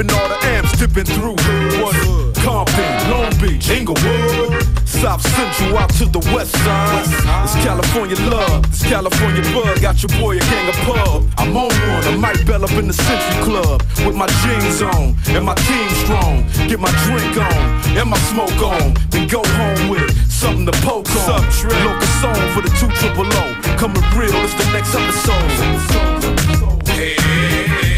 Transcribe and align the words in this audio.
Sipping 0.00 0.16
all 0.16 0.28
the 0.30 0.46
amps, 0.46 0.72
dipping 0.78 1.04
through. 1.04 1.36
What? 1.84 1.94
Compton, 2.36 3.10
Long 3.10 3.36
Beach, 3.36 3.68
Inglewood. 3.68 4.64
South 4.88 5.20
Central 5.20 5.76
out 5.76 5.90
to 6.00 6.06
the 6.06 6.20
west 6.32 6.56
side. 6.56 7.04
It's 7.44 7.52
California 7.56 8.16
love, 8.30 8.64
it's 8.64 8.82
California 8.82 9.42
bug. 9.52 9.78
Got 9.82 10.02
your 10.02 10.08
boy 10.18 10.38
a 10.38 10.40
gang 10.40 10.68
of 10.70 10.76
pub. 10.88 11.28
I'm 11.36 11.54
on 11.54 11.68
one, 11.68 12.04
I 12.08 12.16
might 12.16 12.46
bell 12.46 12.64
up 12.64 12.72
in 12.72 12.86
the 12.86 12.94
Century 12.94 13.44
Club 13.44 13.82
with 14.06 14.16
my 14.16 14.26
jeans 14.40 14.80
on 14.80 15.16
and 15.36 15.44
my 15.44 15.54
team 15.68 15.88
strong. 16.04 16.48
Get 16.66 16.80
my 16.80 16.92
drink 17.04 17.36
on 17.36 17.60
and 17.92 18.08
my 18.08 18.18
smoke 18.32 18.56
on, 18.56 18.94
then 19.10 19.28
go 19.28 19.44
home 19.44 19.90
with 19.90 20.08
something 20.32 20.64
to 20.64 20.72
poke 20.80 21.10
on. 21.10 21.44
What's 21.44 21.62
Local 21.62 22.08
song 22.24 22.40
for 22.56 22.62
the 22.62 22.72
two 22.80 22.88
triple 22.96 23.28
O. 23.28 23.52
Coming 23.76 24.00
real, 24.16 24.32
it's 24.48 24.54
the 24.54 24.64
next 24.72 24.94
episode. 24.96 26.88
Hey. 26.88 27.89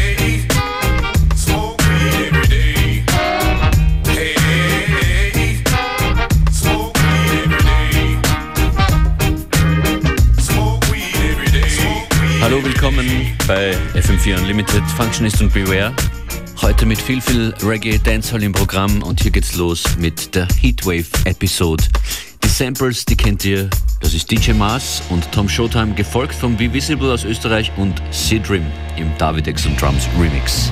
Hallo, 12.53 12.65
willkommen 12.65 13.35
bei 13.47 13.75
FM4 13.95 14.37
Unlimited 14.37 14.83
Functionist 14.95 15.41
und 15.41 15.51
Beware. 15.51 15.91
Heute 16.61 16.85
mit 16.85 17.01
viel, 17.01 17.19
viel 17.19 17.51
Reggae 17.63 17.97
Dancehall 17.97 18.43
im 18.43 18.51
Programm 18.51 19.01
und 19.01 19.19
hier 19.23 19.31
geht's 19.31 19.55
los 19.55 19.97
mit 19.97 20.35
der 20.35 20.47
Heatwave 20.61 21.07
Episode. 21.25 21.83
Die 22.43 22.47
Samples, 22.47 23.05
die 23.05 23.17
kennt 23.17 23.43
ihr. 23.43 23.71
Das 24.01 24.13
ist 24.13 24.29
DJ 24.29 24.51
Mars 24.51 25.01
und 25.09 25.31
Tom 25.31 25.49
Showtime, 25.49 25.95
gefolgt 25.95 26.35
von 26.35 26.55
Be 26.55 26.71
Visible 26.71 27.11
aus 27.11 27.23
Österreich 27.23 27.71
und 27.75 27.99
Sidrim 28.11 28.67
im 28.97 29.09
Davidex 29.17 29.65
und 29.65 29.81
Drums 29.81 30.07
Remix. 30.21 30.71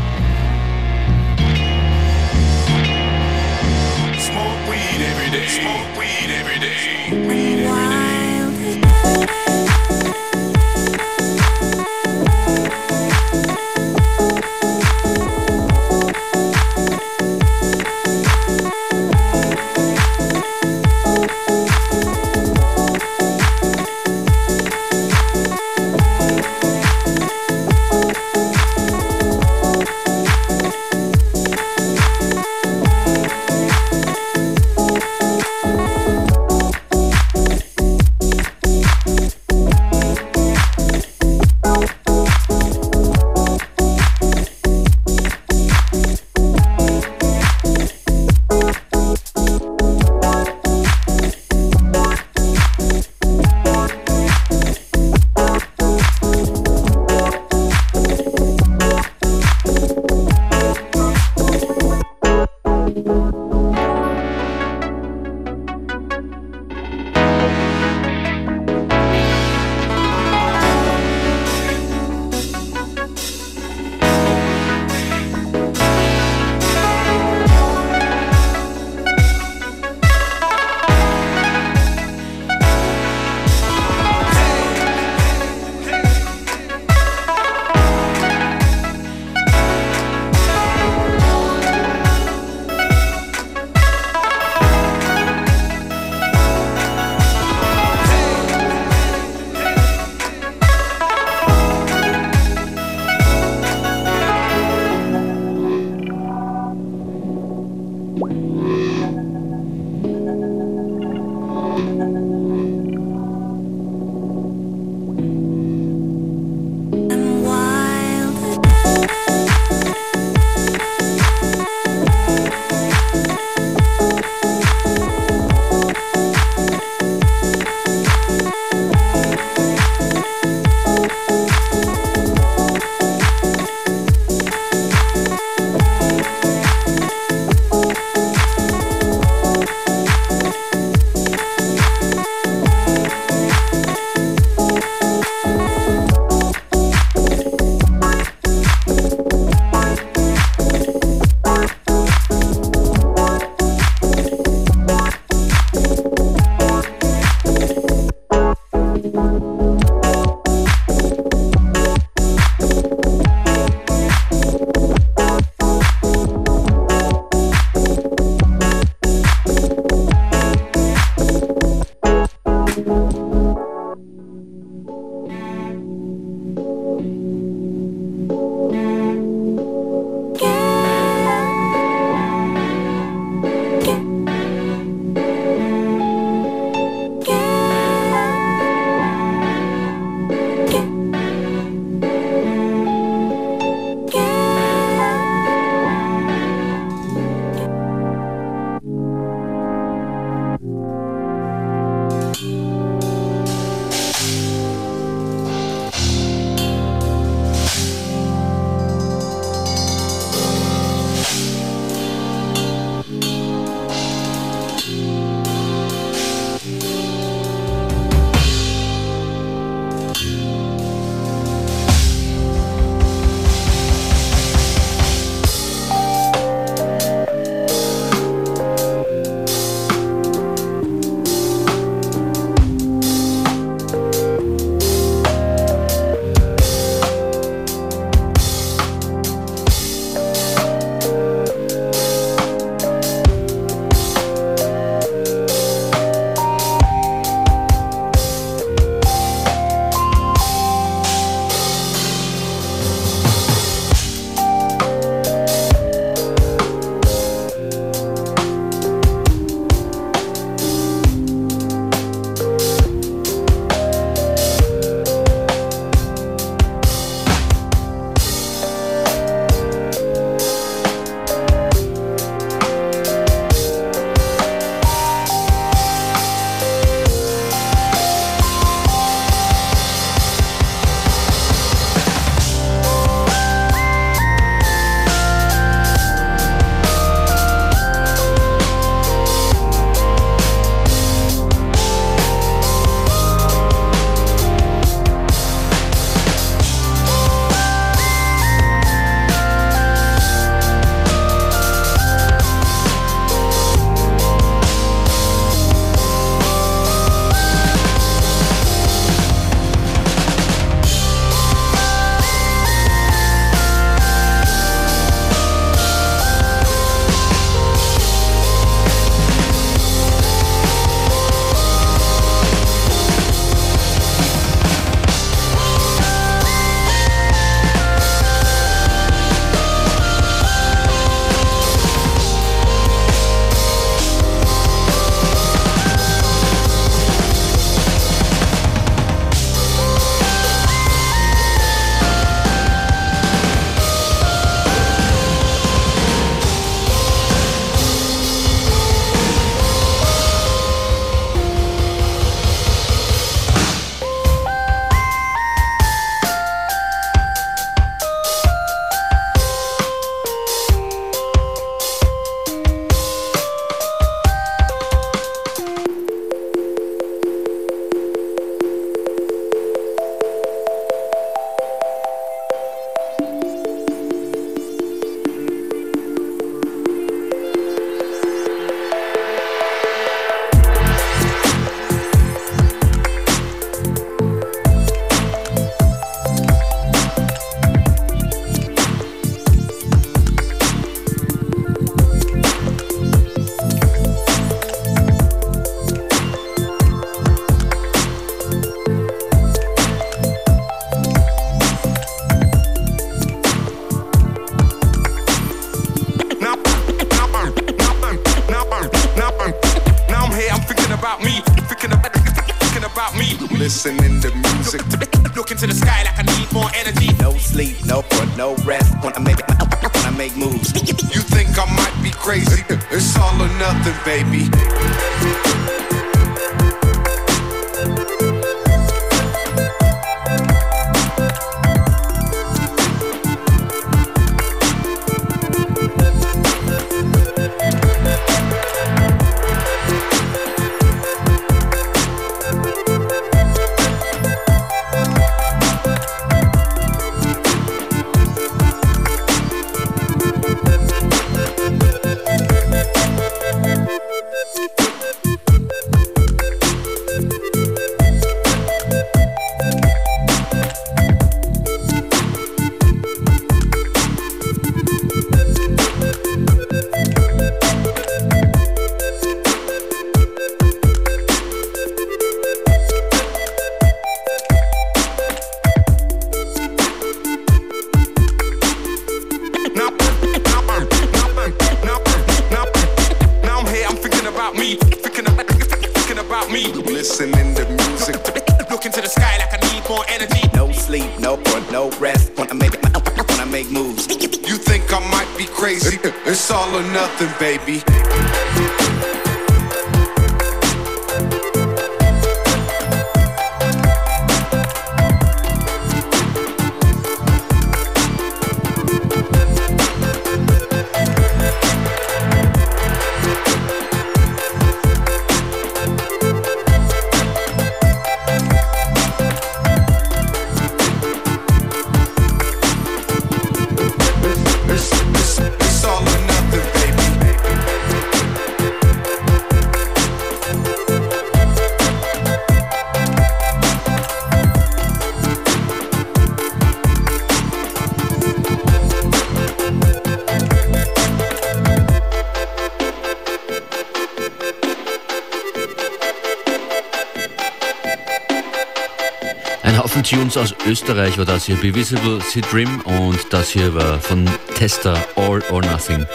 Tunes 549.90 550.38
aus 550.38 550.54
Österreich 550.68 551.18
war 551.18 551.26
das 551.26 551.46
hier 551.46 551.56
Bevisible 551.56 552.20
Sid 552.22 552.54
Rim 552.54 552.82
und 552.82 553.20
das 553.32 553.50
hier 553.50 553.74
war 553.74 554.00
von 554.00 554.30
Tester 554.56 554.98
All 555.16 555.42
or 555.52 555.62
Nothing. 555.62 556.06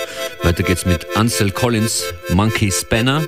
Weiter 0.43 0.63
geht's 0.63 0.87
mit 0.87 1.17
Ansel 1.17 1.51
Collins, 1.51 2.05
Monkey 2.31 2.71
Spanner. 2.71 3.25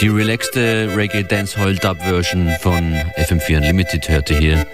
Die 0.00 0.08
relaxte 0.08 0.90
Reggae 0.96 1.24
Dancehall 1.24 1.76
Dub 1.76 1.98
Version 2.02 2.50
von 2.60 2.94
FM4 3.18 3.58
Unlimited 3.58 4.08
hörte 4.08 4.36
hier 4.36 4.66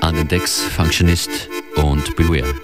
an 0.00 0.14
den 0.14 0.28
Decks 0.28 0.60
Functionist 0.60 1.30
und 1.76 2.16
Beware. 2.16 2.54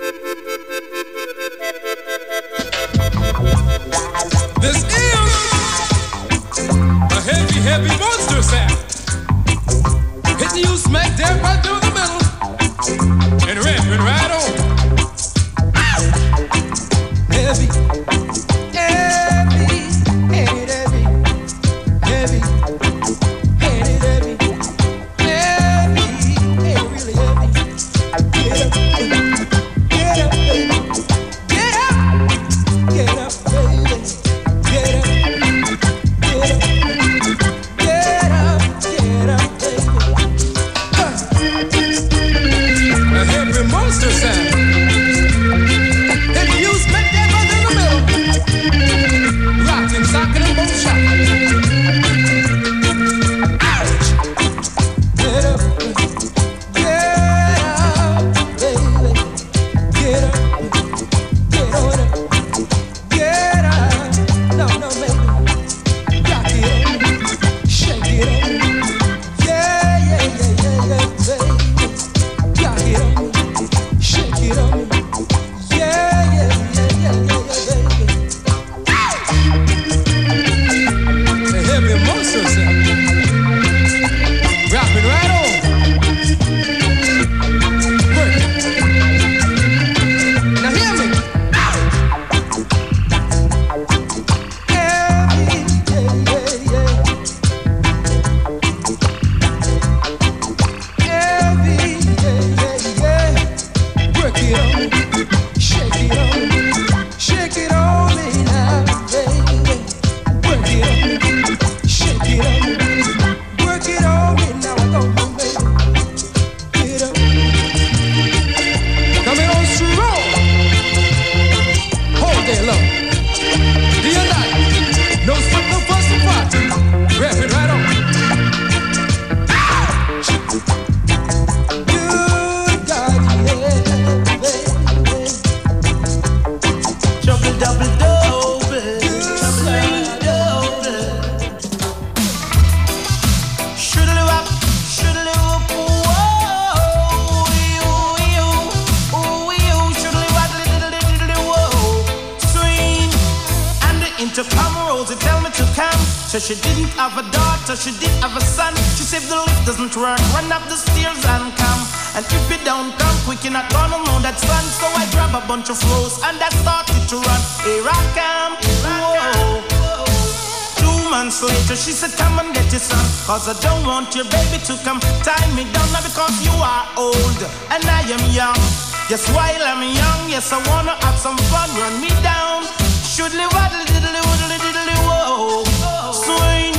Yes, 179.10 179.28
while 179.34 179.62
I'm 179.64 179.82
young, 179.82 180.30
yes, 180.30 180.52
I 180.52 180.58
wanna 180.70 180.94
have 181.04 181.18
some 181.18 181.36
fun. 181.50 181.68
Run 181.74 182.00
me 182.00 182.10
down. 182.22 182.62
Shoodly 183.02 183.44
waddly 183.54 183.84
diddly 183.90 184.22
woodly 184.22 184.56
diddly 184.62 184.96
whoa. 185.02 185.64
Swing. 186.12 186.74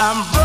I'm 0.00 0.41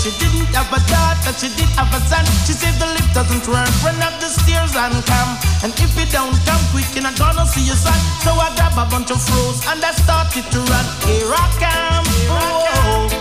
she 0.00 0.10
didn't 0.16 0.48
have 0.56 0.72
a 0.72 0.80
daughter, 0.88 1.32
she 1.36 1.52
did 1.60 1.68
have 1.76 1.92
a 1.92 2.00
son. 2.08 2.24
She 2.48 2.56
said 2.56 2.72
the 2.80 2.88
lift 2.96 3.12
doesn't 3.12 3.44
work, 3.44 3.68
run 3.84 4.00
up 4.00 4.16
the 4.16 4.32
stairs 4.32 4.72
and 4.72 4.96
come. 5.04 5.30
And 5.60 5.76
if 5.76 5.92
you 5.92 6.08
don't 6.08 6.32
come 6.48 6.62
quick, 6.72 6.88
you're 6.96 7.04
not 7.04 7.20
gonna 7.20 7.44
see 7.44 7.60
your 7.68 7.76
son. 7.76 7.96
So 8.24 8.32
I 8.32 8.48
grab 8.56 8.80
a 8.80 8.88
bunch 8.88 9.12
of 9.12 9.20
froze 9.20 9.60
and 9.68 9.84
I 9.84 9.92
started 9.92 10.48
to 10.48 10.58
run. 10.72 10.86
Here 11.04 11.28
I 11.28 11.44
come. 11.60 12.06
Whoa. 12.32 13.12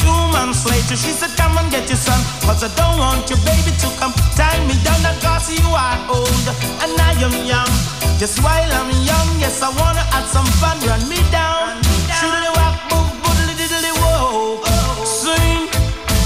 Two 0.00 0.20
months 0.32 0.64
later, 0.64 0.96
she 0.96 1.12
said, 1.12 1.36
Come 1.36 1.60
and 1.60 1.68
get 1.68 1.84
your 1.84 2.00
son. 2.00 2.16
Cause 2.48 2.64
I 2.64 2.72
don't 2.80 2.96
want 2.96 3.28
your 3.28 3.40
baby 3.44 3.76
to 3.84 3.88
come 4.00 4.16
tie 4.40 4.64
me 4.64 4.80
down. 4.80 5.04
Cause 5.20 5.52
you 5.52 5.68
are 5.68 6.00
old 6.08 6.46
and 6.80 6.96
I 6.96 7.12
am 7.20 7.36
young. 7.44 7.72
Just 8.16 8.40
while 8.40 8.72
I'm 8.72 8.88
young, 9.04 9.28
yes, 9.36 9.60
I 9.60 9.68
wanna 9.68 10.04
have 10.16 10.24
some 10.32 10.48
fun. 10.64 10.80
Run 10.88 11.04
me 11.12 11.20
down. 11.28 11.93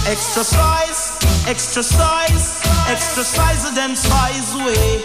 Extra 0.09 0.43
size, 0.43 1.19
extra 1.47 1.83
size, 1.83 2.65
extra 2.89 3.23
size 3.23 3.71
than 3.75 3.95
size 3.95 4.57
way. 4.57 5.05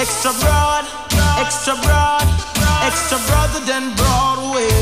Extra 0.00 0.32
broad, 0.40 0.88
extra 1.36 1.74
broad, 1.84 2.24
extra 2.80 3.18
broader 3.28 3.60
than 3.68 3.94
Broadway. 3.94 4.72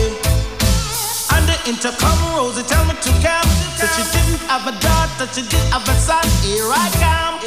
And 1.35 1.43
the 1.51 1.59
intercom 1.67 2.19
Rosie 2.37 2.63
tell 2.63 2.85
me 2.87 2.95
to 2.95 3.13
come. 3.27 3.51
So 3.75 3.91
she 3.91 4.07
didn't 4.15 4.39
have 4.47 4.71
a 4.71 4.75
daughter, 4.79 5.27
she 5.35 5.43
did 5.43 5.67
have 5.75 5.83
a 5.83 5.95
son. 5.99 6.23
Here 6.47 6.71
I 6.71 6.87
come. 7.03 7.43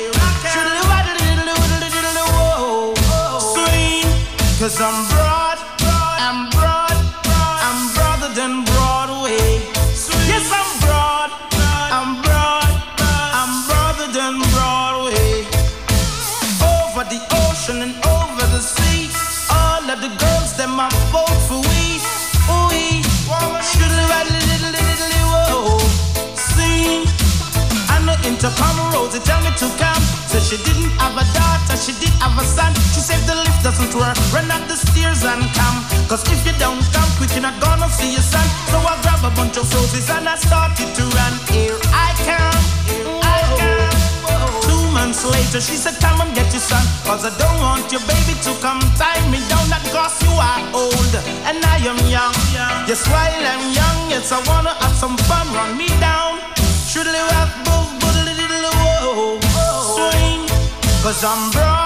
Shoodly 0.52 0.84
waddly 0.92 1.16
diddly 1.24 1.54
woodly 1.56 1.88
diddly 1.88 2.24
whoa. 2.36 2.94
Swing. 3.40 4.12
Cause 4.60 4.76
I'm 4.82 5.08
broad, 5.08 5.43
The 28.44 28.52
intercom 28.52 28.76
Rosie 28.92 29.24
tell 29.24 29.40
me 29.40 29.56
to 29.56 29.72
come. 29.80 30.04
So 30.28 30.36
she 30.36 30.60
didn't 30.68 30.92
have 31.00 31.16
a 31.16 31.24
daughter, 31.32 31.80
she 31.80 31.96
did 31.96 32.12
have 32.20 32.36
a 32.36 32.44
son. 32.44 32.76
She 32.92 33.00
said 33.00 33.24
the 33.24 33.40
lift 33.40 33.64
doesn't 33.64 33.96
work, 33.96 34.20
run 34.36 34.52
up 34.52 34.60
the 34.68 34.76
stairs 34.76 35.24
and 35.24 35.48
come. 35.56 35.80
Cause 36.12 36.28
if 36.28 36.44
you 36.44 36.52
don't 36.60 36.84
come 36.92 37.08
quick, 37.16 37.32
you're 37.32 37.48
not 37.48 37.56
gonna 37.64 37.88
see 37.88 38.12
your 38.12 38.20
son. 38.20 38.44
So 38.68 38.84
I 38.84 39.00
grab 39.00 39.24
a 39.24 39.32
bunch 39.40 39.56
of 39.56 39.64
roses 39.72 40.12
and 40.12 40.28
I 40.28 40.36
started 40.36 40.92
to 40.92 41.04
run. 41.16 41.34
Here 41.56 41.80
I 41.96 42.12
come, 42.28 42.64
here 42.84 43.16
I 43.24 43.40
come. 43.56 44.52
Two 44.68 44.92
months 44.92 45.24
later, 45.24 45.64
she 45.64 45.80
said, 45.80 45.96
Come 46.04 46.20
and 46.20 46.36
get 46.36 46.52
your 46.52 46.60
son. 46.60 46.84
Cause 47.08 47.24
I 47.24 47.32
don't 47.40 47.60
want 47.64 47.96
your 47.96 48.04
baby 48.12 48.36
to 48.44 48.52
come 48.60 48.84
tie 49.00 49.24
me 49.32 49.40
down. 49.48 49.72
Not 49.72 49.88
cause 49.96 50.20
you 50.20 50.36
are 50.36 50.60
old 50.76 51.14
and 51.48 51.64
I 51.64 51.80
am 51.88 51.96
young. 52.12 52.36
Yes, 52.92 53.08
while 53.08 53.24
I'm 53.24 53.72
young, 53.72 54.12
yes, 54.12 54.36
I 54.36 54.44
wanna 54.52 54.76
have 54.84 55.00
some 55.00 55.16
fun. 55.32 55.48
Run 55.56 55.80
me 55.80 55.88
down. 56.04 56.44
Shoodly 56.94 57.24
wap, 57.32 57.50
boo, 57.64 57.73
Cause 61.04 61.26
I'm 61.26 61.52
broad, 61.52 61.83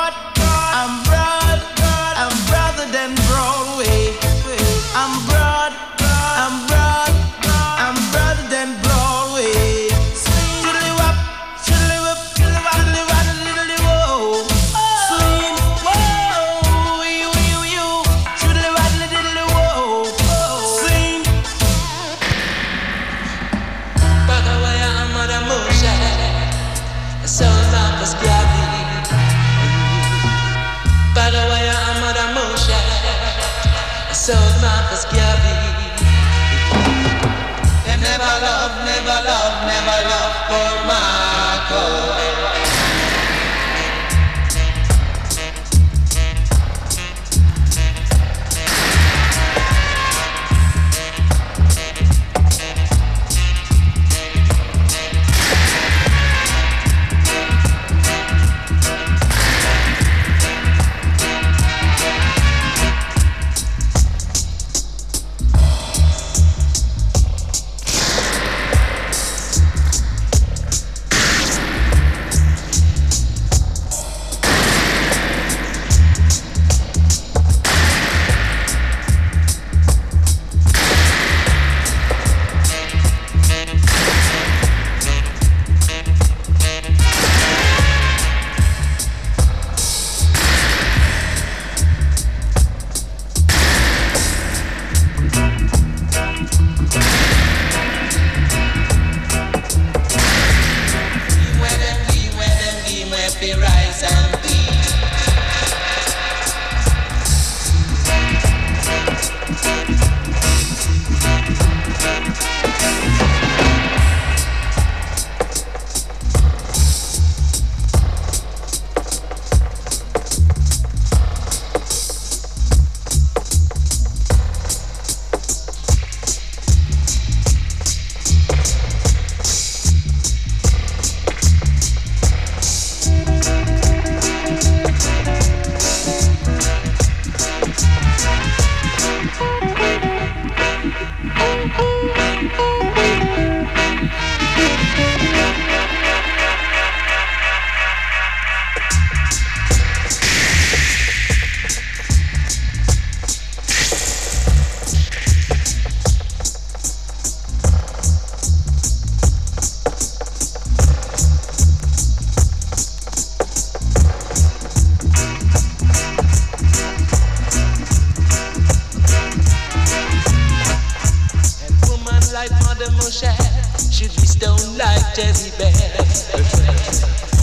be 174.17 174.25
stoned 174.27 174.77
like 174.77 175.05
Jezebel. 175.17 175.71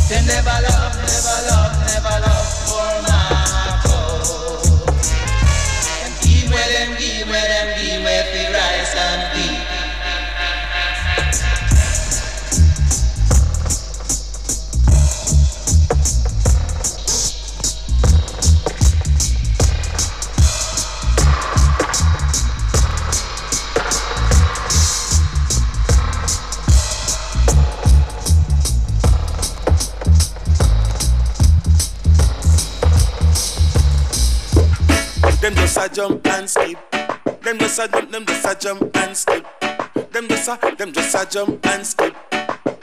They 0.09 0.21
never 0.27 0.59
love, 0.69 0.95
never 1.01 1.39
love, 1.49 1.75
never 1.89 2.17
love 2.27 2.51
for 2.67 2.93
Marco. 3.09 3.99
And 6.03 6.13
give 6.23 6.51
where 6.53 6.71
them, 6.75 6.91
give 6.99 7.29
where 7.29 7.49
them, 7.49 7.69
give 7.81 8.03
where 8.05 8.25
the 8.35 8.45
rice 8.53 8.84
just 35.75 35.93
a 35.93 35.95
jump 35.95 36.27
and 36.29 36.49
skip. 36.49 36.79
Them 37.43 37.59
just 37.59 37.79
a 37.81 37.89
jump, 37.89 38.11
them 38.11 38.25
just 38.27 38.47
a 38.47 38.55
jump 38.61 38.97
and 38.97 39.17
skip. 39.17 39.47
Them 40.13 40.29
just 40.29 40.49
a, 40.49 40.77
them 40.77 40.93
just 40.93 41.15
a 41.15 41.27
jump 41.29 41.67
and 41.67 41.87
skip. 41.87 42.24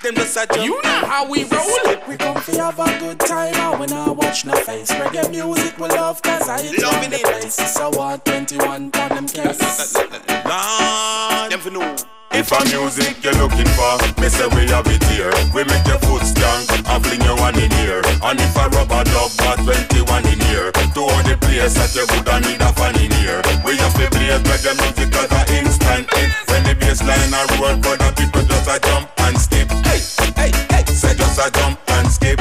Them 0.02 0.16
just 0.16 0.36
a 0.36 0.48
jump. 0.48 0.66
You 0.66 0.82
know 0.82 1.06
how 1.06 1.30
we 1.30 1.44
roll. 1.44 1.62
Skip, 1.62 2.08
we 2.08 2.18
come 2.18 2.42
fi 2.42 2.56
have 2.58 2.80
a 2.80 3.00
good 3.00 3.20
time 3.20 3.54
and 3.54 3.80
when 3.80 3.94
I 3.94 4.10
watch 4.10 4.46
no 4.46 4.56
face 4.56 4.90
Reggae 4.92 5.30
music 5.30 5.78
we 5.78 5.90
love 5.90 6.24
cause 6.24 6.50
I 6.50 6.60
hit 6.60 6.84
on 6.84 7.12
the 7.12 7.20
place 7.20 7.54
So 7.54 7.92
what 7.92 8.26
21 8.26 8.66
on 8.66 8.90
them 8.90 9.28
case 9.28 9.94
Lord, 9.94 11.52
them 11.52 11.60
for 11.60 11.70
know. 11.70 11.96
If 12.34 12.50
a 12.50 12.66
music 12.74 13.22
you're 13.22 13.38
looking 13.38 13.70
for, 13.78 13.94
me 14.18 14.30
say 14.30 14.48
we 14.56 14.66
have 14.74 14.88
it 14.88 15.04
here. 15.14 15.30
We 15.54 15.66
make 15.70 15.86
your 15.86 16.00
foot 16.00 16.26
stank 16.26 16.66
and 16.88 17.04
fling 17.06 17.22
you 17.22 17.36
one 17.36 17.60
in 17.60 17.70
here. 17.84 18.02
And 18.24 18.40
if 18.40 18.56
a 18.58 18.70
rubber 18.74 19.04
dub 19.06 19.30
got 19.38 19.60
21 19.62 20.26
in 20.26 20.40
here, 20.50 20.72
to 20.72 21.02
all 21.02 21.22
the 21.28 21.38
place 21.38 21.76
that 21.76 21.94
you 21.94 22.08
would 22.10 22.26
need 22.48 22.62
a 22.64 22.72
fan 22.74 22.96
in 22.98 23.12
here. 23.22 23.44
We 23.62 23.78
have 23.78 23.94
to 24.00 24.08
play 24.10 24.34
reggae 24.34 24.74
music 24.80 25.14
as 25.14 25.30
a 25.30 25.42
instant 25.60 26.08
hit. 26.16 26.32
When 26.50 26.64
the 26.64 26.74
bass 26.80 27.04
line 27.04 27.36
a 27.36 27.44
roll, 27.60 27.78
for 27.84 28.00
the 28.00 28.10
people 28.16 28.42
just 28.48 28.66
a 28.66 28.80
jump 28.80 29.12
and 29.28 29.38
skip. 29.38 29.91
Hey, 29.92 30.00
hey, 30.38 30.52
hey, 30.72 30.86
say 30.86 31.14
just 31.16 31.38
a 31.38 31.52
jump 31.52 31.80
and 31.90 32.08
skip. 32.08 32.40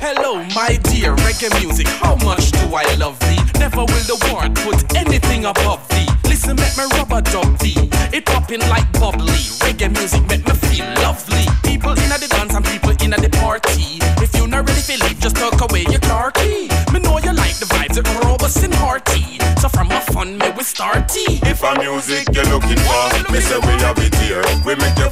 Hello, 0.00 0.42
my 0.54 0.78
dear 0.84 1.14
reggae 1.16 1.52
music. 1.60 1.86
How 1.86 2.16
much 2.24 2.52
do 2.52 2.74
I 2.74 2.84
love 2.94 3.18
thee? 3.20 3.38
Never 3.58 3.84
will 3.84 4.06
the 4.08 4.16
world 4.32 4.54
put 4.64 4.96
anything 4.96 5.44
above 5.44 5.86
thee. 5.88 6.08
Listen, 6.24 6.56
make 6.56 6.76
me 6.78 6.84
rubber 6.96 7.20
dub 7.20 7.58
thee. 7.58 7.90
It 8.16 8.24
popping 8.24 8.60
like 8.72 8.90
bubbly. 8.92 9.44
Reggae 9.60 9.92
music 9.92 10.26
make 10.26 10.46
me 10.48 10.54
feel 10.68 10.86
lovely. 11.04 11.44
People 11.62 11.92
in 11.92 12.08
the 12.08 12.28
dance 12.30 12.54
and 12.54 12.64
people 12.64 12.90
in 12.90 13.10
the 13.10 13.30
party. 13.40 14.00
If 14.24 14.34
you 14.36 14.46
not 14.46 14.66
ready 14.66 14.80
for 14.80 14.96
leave, 15.04 15.20
just 15.20 15.36
tuck 15.36 15.60
away 15.60 15.84
your 15.90 16.00
car 16.00 16.30
key. 16.30 16.68
Me 16.92 17.00
know 17.00 17.18
you 17.18 17.32
like 17.32 17.56
the 17.60 17.66
vibes, 17.66 17.98
it 17.98 18.08
robust 18.24 18.64
and 18.64 18.74
hearty. 18.74 19.38
So 19.60 19.68
from 19.68 19.90
a 19.90 20.00
fun, 20.12 20.38
me 20.38 20.50
we 20.56 20.62
start 20.64 21.08
tea. 21.08 21.40
If 21.44 21.62
a 21.62 21.76
music 21.78 22.28
you're 22.32 22.48
looking 22.48 22.80
for, 22.88 23.32
me 23.32 23.40
say 23.40 23.58
we 23.58 23.74
have 23.84 23.98
it 23.98 24.14
here. 24.16 24.44
We 24.64 24.74
make 24.76 24.96
your 24.98 25.10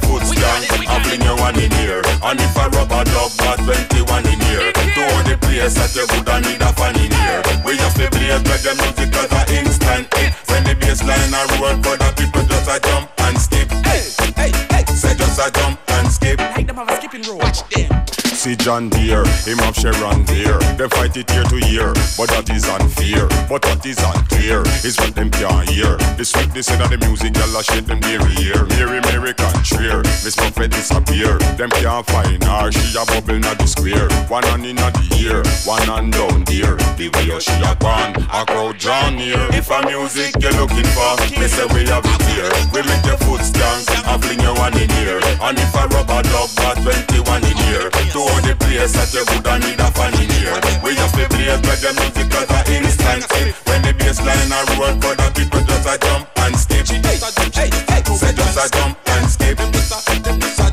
21 1.43 1.63
in 1.63 1.71
here. 1.71 2.01
And 2.23 2.39
if 2.39 2.57
I 2.57 2.67
rub 2.67 2.91
a 2.91 3.03
dub, 3.03 3.31
got 3.37 3.59
21 3.59 4.25
in 4.27 4.39
here. 4.47 4.71
To 4.71 5.03
the 5.27 5.37
place 5.41 5.75
that 5.75 5.91
you 5.91 6.07
would 6.07 6.23
need 6.47 6.61
a 6.61 6.71
fan 6.71 6.95
in 6.95 7.11
here. 7.11 7.43
We 7.65 7.75
have 7.83 7.93
to 7.95 8.07
play 8.15 8.31
them 8.31 8.77
music 8.79 9.11
cause 9.11 9.31
I 9.31 9.43
instant 9.51 10.07
it. 10.23 10.31
When 10.47 10.63
the 10.63 10.75
bassline 10.79 11.35
a 11.35 11.43
roll, 11.59 11.75
for 11.83 11.97
the 11.97 12.13
people 12.15 12.43
just 12.47 12.69
a 12.69 12.79
jump 12.79 13.11
and 13.27 13.37
skip. 13.37 13.69
Hey, 13.83 14.07
hey, 14.39 14.51
hey. 14.71 14.85
Say 14.93 15.15
just 15.15 15.39
a 15.39 15.51
jump 15.51 15.79
and 15.89 16.07
skip. 16.07 16.39
Like 16.39 16.67
them 16.67 16.77
have 16.77 16.89
a 16.89 16.95
skipping 16.95 17.23
rope. 17.23 17.43
Watch 17.43 17.67
them. 17.69 18.22
See 18.43 18.57
John 18.57 18.89
Deere, 18.89 19.23
him 19.47 19.57
have 19.59 19.73
Sharon 19.73 20.25
Deere. 20.27 20.59
They 20.75 20.89
fight 20.91 21.15
it 21.15 21.31
year 21.31 21.47
to 21.47 21.59
year, 21.71 21.95
but 22.19 22.27
that 22.35 22.51
is 22.51 22.67
unfair. 22.67 23.31
But 23.47 23.63
what 23.63 23.79
is 23.87 23.95
unclear 24.03 24.67
is 24.83 24.99
what 24.99 25.15
them 25.15 25.31
can't 25.31 25.63
hear. 25.71 25.95
The 26.19 26.27
sweetness 26.27 26.67
in 26.67 26.83
the 26.83 26.99
music, 27.07 27.39
y'all 27.39 27.55
a 27.55 27.63
shit 27.63 27.87
them 27.87 28.03
dairy 28.03 28.35
ear. 28.43 28.67
Mary, 28.75 28.99
Mary 29.07 29.31
contraire, 29.31 30.03
Miss 30.27 30.35
Buffett 30.35 30.75
disappear. 30.75 31.39
Them 31.55 31.71
can't 31.71 32.03
find 32.03 32.43
her, 32.43 32.67
she 32.67 32.83
a 32.99 33.07
bubble 33.07 33.39
not 33.39 33.63
the 33.63 33.63
square. 33.63 34.11
One 34.27 34.43
hand 34.43 34.67
in 34.67 34.75
the 34.75 34.91
ear, 35.23 35.39
one 35.63 35.87
hand 35.87 36.11
down 36.11 36.43
there. 36.43 36.75
The 36.99 37.07
way 37.15 37.31
she 37.39 37.55
a 37.63 37.71
gone, 37.79 38.11
a 38.27 38.43
crowd 38.43 38.75
drawn 38.75 39.15
near. 39.15 39.39
If 39.55 39.71
a 39.71 39.87
music 39.87 40.35
you're 40.43 40.51
looking 40.59 40.83
for, 40.91 41.15
me 41.39 41.47
say 41.47 41.63
we 41.71 41.87
have 41.87 42.03
it 42.03 42.21
here. 42.35 42.51
We 42.75 42.83
make 42.91 43.07
your 43.07 43.15
foot 43.23 43.39
stank 43.39 43.87
and 43.87 44.19
fling 44.19 44.43
you 44.43 44.51
one 44.59 44.75
in 44.75 44.91
here. 44.99 45.23
And 45.39 45.55
if 45.55 45.71
a 45.79 45.87
rubber 45.95 46.19
dub 46.27 46.51
got 46.59 46.75
21 46.83 47.39
in 47.47 47.57
here, 47.71 47.87
all 48.33 48.41
the 48.41 48.55
place 48.57 48.93
that 48.97 49.13
you 49.13 49.23
would 49.29 49.45
need 49.61 49.79
a 49.79 49.89
fan 49.93 50.13
in 50.17 50.29
here. 50.33 50.57
We 50.81 50.97
have 50.97 51.13
to 51.13 51.25
play 51.29 51.53
reggae 51.53 51.93
music 51.93 52.33
as 52.33 52.49
a 52.49 52.59
instant 52.73 53.29
hit. 53.37 53.53
When 53.69 53.81
the 53.85 53.93
bass 53.93 54.17
line 54.25 54.49
a 54.49 54.59
roll, 54.73 54.97
for 54.97 55.13
the 55.13 55.27
people 55.37 55.61
just 55.61 55.85
a 55.85 55.95
jump 56.01 56.25
and 56.41 56.55
skip. 56.57 56.87
Hey, 56.89 57.21
hey, 57.53 57.69
hey, 57.69 58.01
say 58.01 58.33
just 58.33 58.57
a 58.57 58.65
jump 58.73 58.97
and 59.13 59.29
skip. 59.29 59.57
Them 59.57 59.71
just 59.71 59.93
a, 59.93 60.19
them 60.21 60.39
just 60.41 60.59
a 60.59 60.67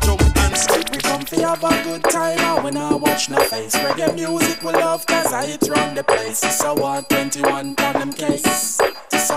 skip. 0.57 0.91
We 0.91 0.99
come 0.99 1.25
fi 1.25 1.41
have 1.41 1.65
a 1.65 1.85
good 1.85 2.05
time 2.05 2.39
and 2.39 2.65
when 2.65 2.77
I 2.77 2.95
watch 2.95 3.31
no 3.31 3.39
face 3.45 3.75
Reggae 3.77 4.15
music 4.15 4.63
we 4.63 4.73
love 4.73 5.07
cause 5.07 5.33
I 5.33 5.47
hit 5.47 5.69
round 5.69 5.97
the 5.97 6.05
place 6.05 6.39
So 6.39 6.75
what 6.75 7.09
21 7.09 7.51
on 7.51 7.75
them 7.75 8.13
case 8.13 8.70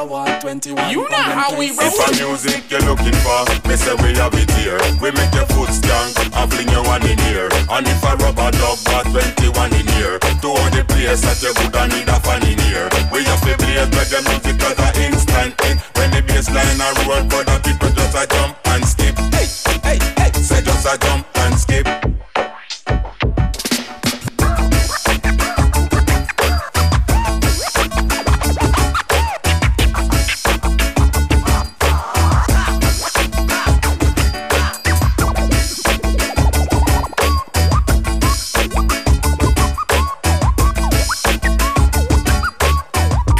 What 0.03 0.41
21 0.41 0.91
You 0.91 1.07
know 1.07 1.15
how 1.15 1.57
we 1.57 1.71
roll. 1.71 1.87
If 1.87 1.95
a 1.95 2.25
music 2.27 2.69
you're 2.69 2.81
looking 2.81 3.15
for, 3.23 3.47
me 3.67 3.75
say 3.79 3.95
we 4.03 4.11
have 4.19 4.35
it 4.35 4.51
here. 4.59 4.75
We 4.99 5.11
make 5.15 5.33
your 5.33 5.47
foot 5.55 5.71
stank 5.71 6.19
and 6.19 6.51
fling 6.51 6.67
you 6.67 6.83
one 6.83 7.07
in 7.07 7.17
here. 7.19 7.47
And 7.71 7.87
if 7.87 8.03
a 8.03 8.15
rubber 8.19 8.51
dub 8.51 8.83
got 8.83 9.07
21 9.07 9.73
in 9.73 9.87
here, 9.95 10.19
to 10.19 10.47
all 10.51 10.69
the 10.75 10.83
place 10.83 11.23
that 11.23 11.39
you 11.39 11.55
would 11.55 11.71
need 11.95 12.09
a 12.11 12.19
fan 12.19 12.43
in 12.43 12.59
here. 12.67 12.91
We 13.15 13.23
have 13.23 13.39
to 13.47 13.55
play 13.55 13.79
reggae 13.95 14.19
music 14.27 14.59
as 14.59 14.75
a 14.75 14.89
instant 15.07 15.55
hit. 15.63 15.79
When 15.95 16.11
the 16.11 16.21
bass 16.21 16.51
line 16.51 16.83
a 16.83 16.91
roll, 17.07 17.23
for 17.31 17.47
the 17.47 17.55
people 17.63 17.89
just 17.95 18.11
a 18.11 18.27
jump 18.27 18.59
and 18.75 18.83
skip. 18.83 19.15
Hey, 19.31 19.47
hey, 19.87 19.99
hey, 20.19 20.31
say 20.35 20.61
just 20.61 20.83
a 20.85 20.97
jump 20.99 21.25
and 21.47 21.55
skip. 21.57 22.02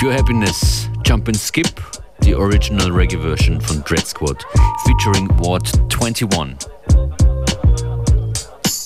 Pure 0.04 0.12
Happiness, 0.12 0.90
Jump 1.04 1.30
and 1.30 1.38
Skip, 1.38 1.80
the 2.20 2.34
original 2.38 2.90
Reggae 2.90 3.18
version 3.18 3.58
from 3.62 3.80
Dread 3.84 4.06
Squad, 4.06 4.44
featuring 4.86 5.30
Ward 5.38 5.64
21. 5.90 6.58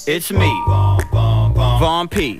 It's 0.05 0.31
me, 0.31 0.63
Von 1.09 2.07
P. 2.07 2.39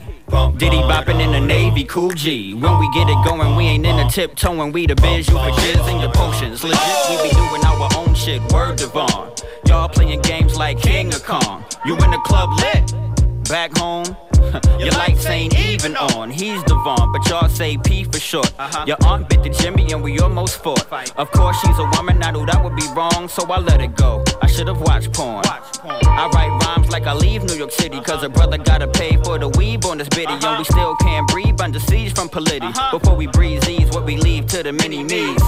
Diddy 0.58 0.78
bopping 0.78 1.20
in 1.20 1.32
the 1.32 1.40
Navy, 1.40 1.86
cool 1.86 2.12
G. 2.12 2.54
When 2.54 2.78
we 2.78 2.88
get 2.94 3.10
it 3.10 3.18
going, 3.26 3.56
we 3.56 3.63
ain't 3.63 3.84
in 3.84 3.98
the 3.98 4.08
tiptoeing. 4.12 4.72
We 4.72 4.86
the 4.86 4.94
biz, 4.94 5.28
you 5.28 5.34
for 5.34 5.50
jizz 5.50 5.90
and 5.90 6.00
your 6.00 6.12
potions. 6.12 6.63
Legit, 6.63 7.10
we 7.10 7.30
be 7.30 7.36
doing 7.36 7.66
our 7.66 7.90
own 7.98 8.13
shit. 8.13 8.44
Word 8.54 8.80
Vaughn. 8.80 9.32
Y'all 9.66 9.90
playing 9.90 10.22
games 10.22 10.56
like 10.56 10.80
King 10.80 11.12
of 11.16 11.26
Kong. 11.26 11.66
You 11.84 11.96
in 11.96 12.12
the 12.12 12.20
club 12.20 12.52
lit. 12.60 13.07
Back 13.50 13.78
home, 13.78 14.06
your 14.80 14.92
lights 14.92 15.26
ain't 15.26 15.58
even 15.58 15.96
on. 15.96 16.30
He's 16.32 16.62
Devon, 16.64 17.12
but 17.14 17.30
y'all 17.30 17.48
say 17.48 17.78
P 17.78 18.04
for 18.04 18.20
short. 18.20 18.52
Uh-huh. 18.60 18.84
Your 18.86 18.98
aunt 19.06 19.30
bit 19.30 19.42
the 19.42 19.50
Jimmy 19.50 19.90
and 19.94 20.04
we 20.04 20.20
almost 20.20 20.62
fought. 20.62 20.92
Of 21.18 21.32
course, 21.32 21.58
she's 21.62 21.78
a 21.80 21.90
woman, 21.96 22.22
I 22.24 22.32
knew 22.32 22.46
that 22.46 22.62
would 22.62 22.76
be 22.76 22.86
wrong, 22.94 23.30
so 23.30 23.50
I 23.50 23.60
let 23.60 23.80
it 23.80 23.96
go. 23.96 24.22
I 24.42 24.48
should 24.48 24.68
have 24.68 24.82
watched 24.82 25.14
porn. 25.14 25.46
I 25.46 26.30
write 26.34 26.50
rhymes 26.66 26.90
like 26.90 27.08
I 27.08 27.14
leave 27.14 27.46
New 27.46 27.56
York 27.56 27.72
City, 27.72 28.02
cause 28.02 28.22
a 28.22 28.28
brother 28.30 28.58
gotta 28.58 28.88
pay 28.88 29.16
for 29.24 29.40
the 29.40 29.48
weave 29.48 29.86
on 29.86 29.98
this 29.98 30.10
bitty. 30.10 30.26
And 30.26 30.42
we 30.42 30.48
uh-huh. 30.48 30.64
still 30.66 30.96
can't 30.98 31.28
breathe 31.30 31.62
under 31.62 31.80
siege 31.80 32.14
from 32.14 32.28
Polity. 32.28 32.60
Uh-huh. 32.60 33.00
Before 33.00 33.16
we 33.16 33.28
breathe 33.28 33.64
these, 33.64 33.90
what 33.92 34.06
we 34.06 34.18
leave 34.18 34.48
to 34.48 34.62
the 34.62 34.74
mini 34.74 35.04
me's. 35.04 35.42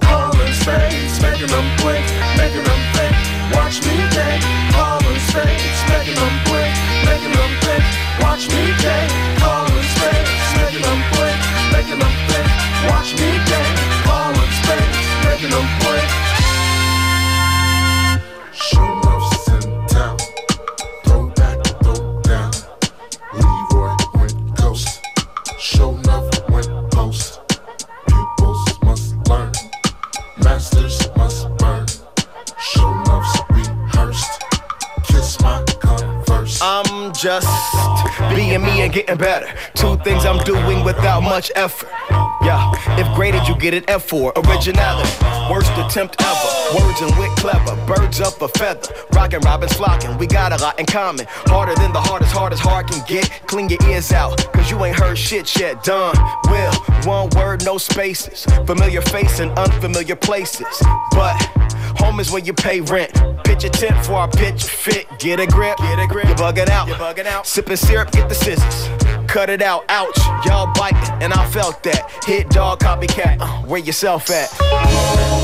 Calling 0.00 0.52
spades, 0.54 1.20
making 1.20 1.48
them 1.48 1.78
quick, 1.80 2.04
making 2.38 2.64
them 2.64 2.80
thick. 2.92 2.93
Watch 3.74 3.86
me 3.86 4.08
take. 4.08 4.40
Calling 4.70 5.18
spades, 5.26 5.80
making 5.90 6.14
them 6.14 6.34
quick, 6.46 6.74
making 7.06 7.32
them 7.32 7.52
thick. 7.60 7.82
Watch 8.22 8.48
me 8.48 8.70
take. 8.78 9.10
Calling 9.40 9.82
spades, 9.82 10.30
making 10.54 10.82
them 10.82 11.02
quick, 11.10 11.34
making 11.72 11.98
them 11.98 12.14
thick. 12.28 12.46
Watch 12.88 13.14
me 13.18 13.30
take. 13.50 13.76
Calling 14.06 14.52
spades, 14.62 15.26
making 15.26 15.50
them 15.50 15.66
quick. 15.80 15.83
Just 37.12 37.48
being 38.34 38.62
me 38.62 38.82
and 38.82 38.92
getting 38.92 39.16
better. 39.16 39.48
Two 39.74 39.96
things 39.98 40.24
I'm 40.24 40.42
doing 40.44 40.84
without 40.84 41.22
much 41.22 41.50
effort. 41.54 41.90
Yeah, 42.42 42.72
if 42.98 43.06
graded, 43.14 43.48
you 43.48 43.56
get 43.56 43.74
an 43.74 43.84
F 43.88 44.04
for 44.04 44.32
originality. 44.36 45.10
Worst 45.50 45.72
attempt 45.72 46.22
ever. 46.22 46.78
Words 46.78 47.00
and 47.00 47.16
wit 47.18 47.30
clever. 47.36 47.74
Birds 47.86 48.20
up 48.20 48.40
a 48.42 48.48
feather. 48.48 48.94
Rockin' 49.12 49.40
Robin's 49.40 49.72
flocking. 49.72 50.16
We 50.18 50.26
got 50.26 50.52
a 50.52 50.62
lot 50.62 50.78
in 50.78 50.86
common. 50.86 51.26
Harder 51.46 51.74
than 51.74 51.92
the 51.92 52.00
hardest, 52.00 52.32
hardest 52.32 52.62
hard 52.62 52.88
can 52.88 53.02
get. 53.06 53.30
Clean 53.46 53.68
your 53.68 53.80
ears 53.88 54.12
out, 54.12 54.52
cause 54.52 54.70
you 54.70 54.82
ain't 54.84 54.96
heard 54.96 55.16
shit 55.16 55.58
yet. 55.58 55.82
Done. 55.82 56.16
Will, 56.50 56.72
one 57.04 57.30
word, 57.30 57.64
no 57.64 57.78
spaces. 57.78 58.44
Familiar 58.66 59.00
face 59.00 59.40
in 59.40 59.50
unfamiliar 59.50 60.16
places. 60.16 60.82
But 61.12 61.36
home 61.96 62.20
is 62.20 62.30
where 62.30 62.42
you 62.42 62.52
pay 62.52 62.80
rent. 62.80 63.12
Pitch 63.44 63.64
a 63.64 63.70
tent 63.70 64.04
for 64.04 64.24
a 64.24 64.28
pitch 64.28 64.64
fit. 64.64 65.06
Get 65.18 65.40
a 65.40 65.46
grip, 65.46 65.76
get 65.78 65.98
a 65.98 66.06
grip. 66.06 66.26
You're 66.26 66.36
bugging 66.36 66.68
out, 66.68 66.88
you're 66.88 66.96
bugging 66.96 67.26
out. 67.26 67.46
Sipping 67.46 67.76
syrup, 67.76 68.10
get 68.10 68.28
the 68.28 68.34
scissors. 68.34 68.88
Cut 69.28 69.50
it 69.50 69.62
out, 69.62 69.84
ouch. 69.88 70.18
Y'all 70.46 70.72
biting, 70.74 71.22
and 71.22 71.32
I 71.32 71.48
felt 71.50 71.82
that. 71.84 72.10
Hit 72.24 72.50
dog, 72.50 72.80
copycat. 72.80 73.38
Uh, 73.40 73.62
where 73.66 73.80
yourself 73.80 74.30
at? 74.30 75.43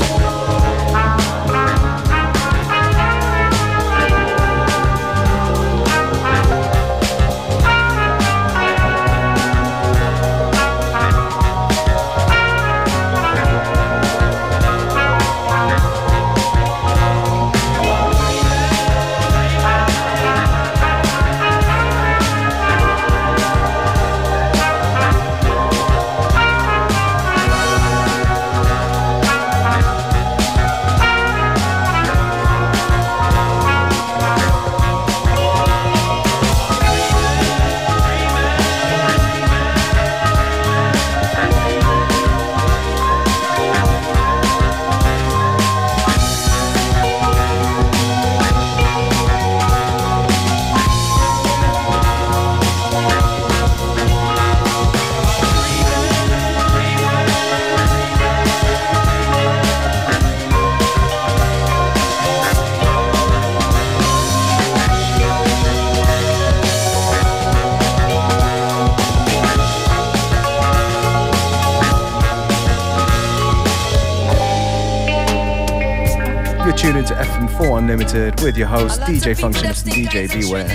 Tuned 76.81 76.97
into 76.97 77.13
FM4 77.13 77.77
Unlimited 77.77 78.41
with 78.41 78.57
your 78.57 78.65
host, 78.65 79.01
DJ 79.01 79.37
Functionist 79.39 79.85
and 79.85 79.93
DJ 79.93 80.27
Beware. 80.33 80.67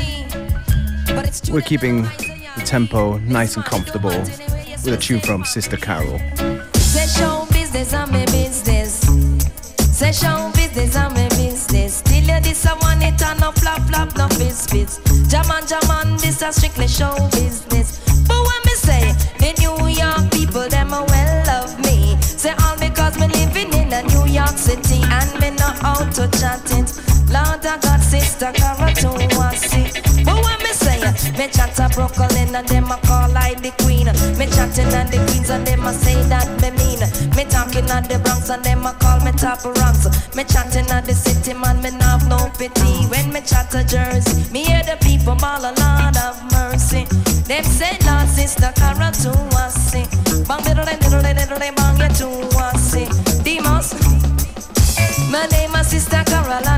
We're 1.52 1.62
keeping 1.62 2.02
the 2.02 2.62
tempo 2.64 3.18
nice 3.18 3.56
and 3.56 3.64
comfortable 3.64 4.16
with 4.16 4.86
a 4.86 4.96
tune 4.96 5.18
from 5.18 5.44
Sister 5.44 5.76
Carol. 5.76 6.18
Show 6.78 7.48
business, 7.50 7.92
I'm 7.92 8.14
a 8.14 8.24
business. 8.26 9.02
Show 9.98 10.52
business, 10.54 10.94
I'm 10.94 11.10
a 11.10 11.28
business. 11.30 12.02
Till 12.02 12.22
you 12.22 12.40
this, 12.40 12.64
I 12.64 12.74
want 12.74 13.02
it 13.02 13.20
and 13.20 13.40
no 13.40 13.50
flop 13.50 13.80
flop, 13.88 14.16
no 14.16 14.28
fizz 14.28 14.66
fizz. 14.66 15.00
Jaman 15.28 15.66
Jaman, 15.66 16.18
this 16.18 16.40
a 16.40 16.52
strictly 16.52 16.86
show 16.86 17.16
business. 17.32 17.98
But 18.28 18.38
when 18.46 18.62
me 18.64 18.74
say, 18.78 19.12
the 19.40 19.52
New 19.58 19.88
York 19.88 20.30
people, 20.30 20.68
them 20.68 20.92
a 20.92 21.04
well 21.04 21.46
love 21.48 21.80
me. 21.80 22.16
Say 22.20 22.54
all 22.62 22.78
because 22.78 23.18
me 23.18 23.26
living 23.26 23.72
in 23.74 23.92
a 23.92 24.04
New 24.04 24.32
York 24.32 24.56
City 24.56 25.02
and 25.02 25.40
me 25.40 25.55
how 25.80 26.04
to 26.16 26.28
chat 26.38 26.62
it. 26.72 26.88
Lord, 27.28 27.66
I 27.66 27.78
got 27.82 28.00
sister 28.00 28.52
Cara 28.52 28.94
to 28.94 29.10
see. 29.56 29.90
But 30.22 30.38
when 30.44 30.58
me 30.62 30.72
say, 30.72 31.02
uh, 31.02 31.12
me 31.38 31.48
chat 31.48 31.78
a 31.78 31.88
Brooklyn 31.88 32.54
and 32.54 32.68
them 32.68 32.90
a 32.90 32.96
call 33.02 33.28
like 33.30 33.60
the 33.62 33.72
queen. 33.82 34.06
Me 34.38 34.46
chatting 34.46 34.92
at 34.94 35.10
the 35.10 35.18
queens 35.26 35.50
and 35.50 35.66
them 35.66 35.84
a 35.84 35.92
say 35.92 36.22
that 36.30 36.48
me 36.62 36.70
mean. 36.78 37.02
Me 37.34 37.44
talking 37.50 37.90
at 37.90 38.08
the 38.08 38.18
Bronx 38.22 38.48
and 38.48 38.62
them 38.64 38.86
a 38.86 38.92
call 38.94 39.18
me 39.24 39.32
top 39.32 39.64
ranks. 39.64 40.06
Me 40.36 40.44
chatting 40.44 40.88
at 40.90 41.04
the 41.04 41.14
city 41.14 41.52
man, 41.54 41.82
me 41.82 41.90
have 42.00 42.28
no 42.28 42.50
pity. 42.58 43.06
When 43.10 43.32
me 43.32 43.40
chat 43.40 43.74
a 43.74 43.82
Jersey, 43.82 44.50
me 44.52 44.64
hear 44.64 44.82
the 44.82 44.96
people 45.02 45.34
ball 45.34 45.60
a 45.60 45.72
lot 45.74 46.16
of 46.16 46.34
mercy. 46.52 47.04
Them 47.46 47.64
say 47.64 47.98
Lord 48.06 48.28
sister 48.28 48.72
Cara 48.76 49.10
to 49.22 49.45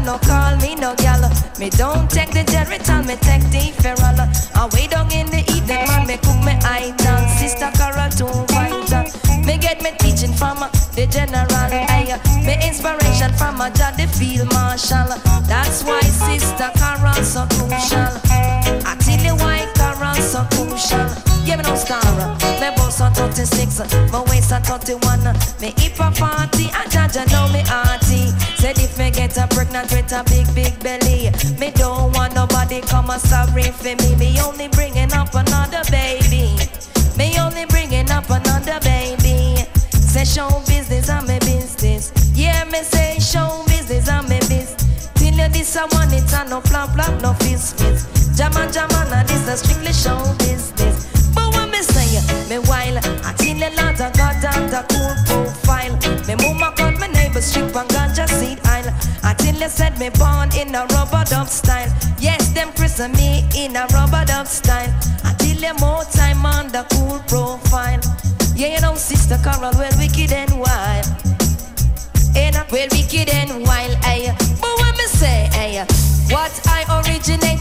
no 0.08 0.16
call 0.24 0.56
me 0.56 0.74
no 0.74 0.94
gal. 0.96 1.20
Me 1.60 1.68
don't 1.68 2.08
take 2.08 2.32
the 2.32 2.42
Geritol, 2.52 3.04
me 3.06 3.16
take 3.28 3.44
the 3.52 3.64
Ferrala. 3.82 4.24
I 4.56 4.64
way 4.72 4.86
down 4.86 5.12
in 5.12 5.26
the 5.26 5.44
evening, 5.52 5.84
man, 5.88 6.06
me 6.06 6.16
cook 6.24 6.40
me 6.48 6.56
item. 6.64 7.20
Sister 7.36 7.68
Carol 7.76 8.08
to 8.16 8.26
vital. 8.48 9.04
Me 9.44 9.58
get 9.58 9.82
me 9.82 9.90
teaching 10.00 10.32
from 10.32 10.60
the 10.96 11.04
general. 11.12 11.72
Aye, 11.92 12.16
me 12.46 12.54
inspiration 12.66 13.32
from 13.36 13.60
a 13.60 13.68
job, 13.76 13.96
the 14.00 14.06
field 14.16 14.48
marshal. 14.54 15.12
That's 15.44 15.84
why 15.84 16.00
Sister 16.00 16.70
Carol 16.80 17.20
so 17.22 17.44
crucial. 17.52 18.12
I 18.88 18.96
tell 19.04 19.20
you 19.20 19.36
why 19.36 19.68
Carol 19.76 20.16
so 20.32 20.40
crucial. 20.56 21.08
Give 21.44 21.58
me 21.58 21.64
no 21.64 21.76
star. 21.76 22.00
Me 22.60 22.68
boss 22.76 23.00
on 23.02 23.12
36, 23.12 23.80
my 24.10 24.24
waist 24.30 24.52
on 24.52 24.62
31. 24.62 25.20
Me 25.60 25.74
hip 25.76 26.00
a 26.00 26.10
party, 26.16 26.70
I 26.72 26.88
judge 26.88 27.30
know 27.30 27.48
me 27.52 27.60
arty. 27.68 28.07
Get 29.28 29.44
a 29.44 29.46
pregnant 29.54 29.92
with 29.92 30.10
a 30.12 30.24
big, 30.24 30.46
big 30.54 30.82
belly, 30.82 31.28
me 31.60 31.70
don't 31.72 32.16
want 32.16 32.34
nobody 32.34 32.80
come 32.80 33.10
a 33.10 33.18
sorry 33.18 33.64
for 33.64 33.94
me. 34.02 34.16
Me 34.16 34.40
only 34.40 34.68
bringing 34.68 35.12
up 35.12 35.34
another 35.34 35.82
baby. 35.90 36.07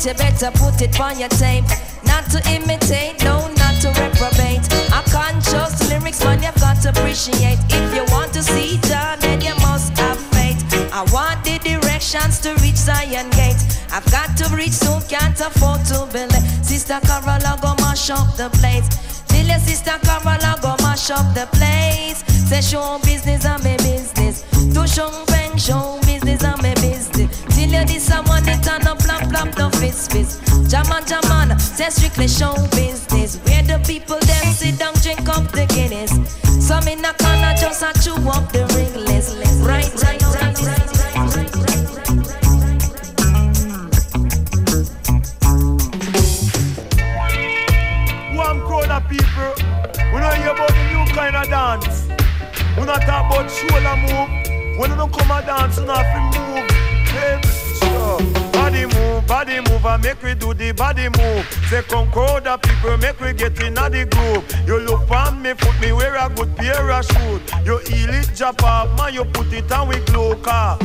You 0.07 0.13
better 0.13 0.51
put 0.51 0.81
it 0.81 0.97
on 1.01 1.19
your 1.19 1.27
tape. 1.29 1.65
Not 2.05 2.23
to 2.31 2.39
imitate, 2.49 3.21
no, 3.23 3.51
not 3.59 3.75
to 3.83 3.89
reprobate. 3.99 4.63
I 4.95 5.03
can't 5.11 5.43
conscious 5.43 5.89
lyrics, 5.89 6.23
man, 6.23 6.41
you've 6.41 6.55
got 6.55 6.81
to 6.83 6.89
appreciate. 6.89 7.59
If 7.67 7.93
you 7.93 8.05
want 8.15 8.31
to 8.33 8.41
see 8.41 8.79
John, 8.87 9.19
then 9.19 9.41
you 9.41 9.55
must 9.67 9.97
have 9.97 10.19
faith. 10.31 10.63
I 10.93 11.03
want 11.11 11.43
the 11.43 11.59
directions 11.59 12.39
to 12.41 12.55
reach 12.63 12.77
Zion 12.77 13.29
Gate. 13.31 13.59
I've 13.91 14.09
got 14.09 14.37
to 14.37 14.55
reach, 14.55 14.71
so 14.71 15.01
can't 15.09 15.39
afford 15.41 15.83
to 15.91 16.07
be 16.13 16.23
late. 16.23 16.47
Sister 16.63 16.99
Carol, 17.03 17.43
I 17.43 17.59
go 17.61 17.75
mash 17.83 18.09
up 18.09 18.37
the 18.37 18.49
place. 18.59 18.87
Till 19.27 19.45
your 19.45 19.59
sister 19.59 19.99
Carol, 20.03 20.39
I 20.39 20.55
go 20.61 20.75
mash 20.83 21.11
up 21.11 21.27
the 21.35 21.47
place. 21.51 22.23
Say 22.47 22.61
show 22.61 22.97
business, 23.03 23.45
I'm 23.45 23.59
a 23.59 23.75
business. 23.77 24.43
Do 24.73 24.87
show 24.87 25.11
bang, 25.27 25.57
show 25.57 25.99
hear 27.77 27.85
this, 27.85 28.11
I 28.11 28.21
want 28.21 28.47
it 28.47 28.67
and 28.67 28.83
no 28.83 28.95
plop 28.95 29.29
plop, 29.29 29.57
no 29.57 29.69
fizz 29.69 30.07
fizz. 30.07 30.39
Jaman 30.69 31.05
jaman, 31.05 31.57
say 31.59 31.89
strictly 31.89 32.27
show 32.27 32.53
business. 32.71 33.37
Where 33.45 33.63
the 33.63 33.81
people 33.85 34.19
them 34.19 34.45
sit 34.53 34.79
down, 34.79 34.93
drink 34.95 35.27
up 35.29 35.51
the 35.51 35.65
Guinness. 35.67 36.11
Some 36.65 36.87
in 36.87 37.05
a 37.05 37.13
corner 37.13 37.53
just 37.59 37.83
a 37.83 37.91
chew 38.01 38.15
up 38.29 38.51
the 38.51 38.65
ringless. 38.75 39.35
Right, 39.61 39.91
right, 40.03 40.21
right, 40.21 40.59
right. 40.61 40.83
People, 49.09 49.53
we 50.11 50.19
don't 50.19 50.35
hear 50.37 50.49
about 50.49 50.67
the 50.67 50.83
new 50.91 51.05
kind 51.13 51.35
of 51.35 51.47
dance. 51.47 52.07
We 52.77 52.83
not 52.83 53.01
talk 53.03 53.31
about 53.31 53.49
shoulder 53.49 53.95
move. 53.95 54.79
When 54.79 54.89
you 54.89 54.97
don't 54.97 55.13
come 55.13 55.31
and 55.31 55.45
dance, 55.45 55.77
you 55.77 55.85
not 55.85 56.03
have 56.03 56.33
to 56.33 56.39
move. 56.39 56.76
Body 59.27 59.59
move, 59.69 59.85
and 59.85 60.03
make 60.03 60.21
we 60.23 60.33
do 60.35 60.53
the 60.53 60.71
body 60.71 61.09
move. 61.09 61.45
Say 61.69 61.81
concorda 61.81 62.61
people, 62.61 62.97
make 62.97 63.19
we 63.19 63.33
get 63.33 63.61
in 63.61 63.73
the 63.73 64.07
groove. 64.09 64.43
You 64.65 64.79
look 64.79 65.09
on 65.11 65.41
me, 65.41 65.53
put 65.53 65.79
me 65.81 65.91
wear 65.91 66.15
a 66.15 66.29
good 66.29 66.55
pair 66.55 66.89
of 66.89 67.05
shoes. 67.05 67.41
You 67.65 67.77
heel 67.79 68.13
it, 68.13 68.31
jump 68.33 68.63
off, 68.63 68.87
ah, 68.89 68.95
man, 68.97 69.13
you 69.13 69.25
put 69.25 69.51
it 69.53 69.71
on 69.71 69.89
with 69.89 70.05
glue 70.07 70.35
car. 70.37 70.77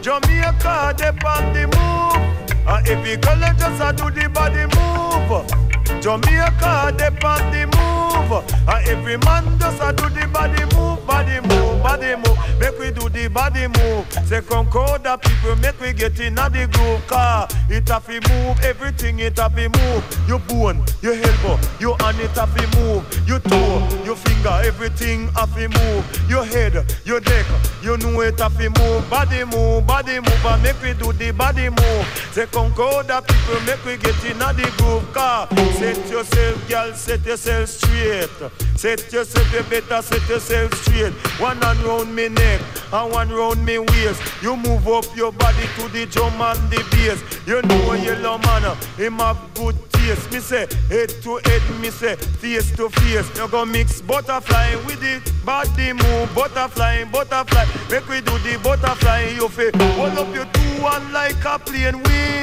Jamaica, 0.00 0.94
they 0.96 1.12
on 1.26 1.52
the 1.52 1.66
move. 1.66 2.40
And 2.66 2.88
every 2.88 3.16
girl 3.16 3.40
just 3.58 3.82
a 3.82 3.92
do 3.92 4.10
the 4.10 4.28
body 4.28 4.64
move. 4.74 6.00
Jamaica, 6.00 6.94
they 6.96 7.10
on 7.26 7.42
the 7.52 7.66
move. 7.76 8.32
And 8.68 8.88
every 8.88 9.16
man 9.18 9.58
just 9.58 9.82
a 9.82 9.92
do 9.92 10.08
the 10.08 10.26
body 10.28 10.64
move, 10.76 10.89
body 11.10 11.40
move, 11.40 11.82
body 11.82 12.14
move. 12.14 12.38
Make 12.60 12.78
we 12.78 12.90
do 12.92 13.08
the 13.08 13.28
body 13.28 13.66
move. 13.66 14.06
Say 14.28 14.40
Concorda 14.40 15.20
people, 15.20 15.56
make 15.56 15.78
we 15.80 15.92
get 15.92 16.20
in 16.20 16.36
the 16.36 16.68
groove. 16.72 17.04
Car, 17.08 17.48
it 17.68 17.88
have 17.88 18.06
to 18.06 18.20
move, 18.30 18.56
everything 18.62 19.18
it 19.18 19.36
have 19.38 19.56
to 19.56 19.68
move. 19.68 20.02
Your 20.28 20.38
bone, 20.38 20.84
your 21.02 21.14
elbow, 21.14 21.58
your 21.80 21.96
hand 22.00 22.20
it 22.20 22.36
have 22.38 22.54
to 22.54 22.78
move. 22.78 23.02
Your 23.26 23.40
toe, 23.40 23.88
your 24.04 24.14
finger, 24.14 24.56
everything 24.62 25.28
have 25.38 25.54
to 25.54 25.68
move. 25.68 26.02
Your 26.28 26.44
head, 26.44 26.74
your 27.04 27.20
neck, 27.20 27.46
you 27.82 27.96
know 27.96 28.20
it 28.20 28.38
have 28.38 28.56
to 28.58 28.70
move. 28.78 29.10
Body 29.10 29.44
move, 29.44 29.86
body 29.86 30.20
move, 30.20 30.46
and 30.46 30.62
make 30.62 30.80
we 30.82 30.92
do 30.94 31.12
the 31.12 31.32
body 31.32 31.68
move. 31.70 32.04
Say 32.32 32.46
Concorda 32.46 33.26
people, 33.26 33.60
make 33.66 33.84
we 33.84 33.96
get 33.96 34.22
in 34.24 34.38
the 34.38 34.72
groove. 34.78 35.12
Car, 35.12 35.48
set 35.74 35.98
yourself, 36.08 36.68
girl, 36.68 36.94
set 36.94 37.26
yourself 37.26 37.68
straight. 37.68 38.28
Set 38.76 39.12
yourself, 39.12 39.52
you 39.52 39.62
better 39.64 40.02
set 40.02 40.28
yourself 40.28 40.74
straight. 40.74 40.99
One 41.38 41.56
hand 41.62 41.80
round 41.80 42.14
me 42.14 42.28
neck 42.28 42.60
and 42.92 43.12
one 43.12 43.30
round 43.30 43.64
me 43.64 43.78
waist. 43.78 44.22
You 44.42 44.56
move 44.56 44.86
up 44.88 45.04
your 45.16 45.32
body 45.32 45.66
to 45.76 45.88
the 45.88 46.06
drum 46.06 46.40
and 46.40 46.70
the 46.70 46.84
bass. 46.90 47.22
You 47.46 47.62
know 47.62 47.92
a 47.92 47.98
yellow 47.98 48.38
man, 48.38 48.76
him 48.96 49.18
have 49.18 49.38
good 49.54 49.76
taste. 49.92 50.30
Me 50.32 50.40
say 50.40 50.66
head 50.88 51.08
to 51.22 51.40
head, 51.44 51.80
me 51.80 51.90
say 51.90 52.16
face 52.16 52.74
to 52.76 52.90
face. 52.90 53.28
You 53.36 53.48
go 53.48 53.64
mix 53.64 54.02
butterfly 54.02 54.76
with 54.86 55.02
it, 55.02 55.22
body 55.44 55.92
move, 55.92 56.34
butterfly, 56.34 57.04
butterfly. 57.04 57.64
Make 57.90 58.08
we 58.08 58.20
do 58.20 58.36
the 58.38 58.60
butterfly. 58.62 59.32
You 59.36 59.48
feel 59.48 59.70
hold 59.96 60.18
up 60.18 60.34
your 60.34 60.44
two 60.46 60.82
one 60.82 61.12
like 61.12 61.44
a 61.44 61.58
plane 61.58 62.02
wing. 62.02 62.39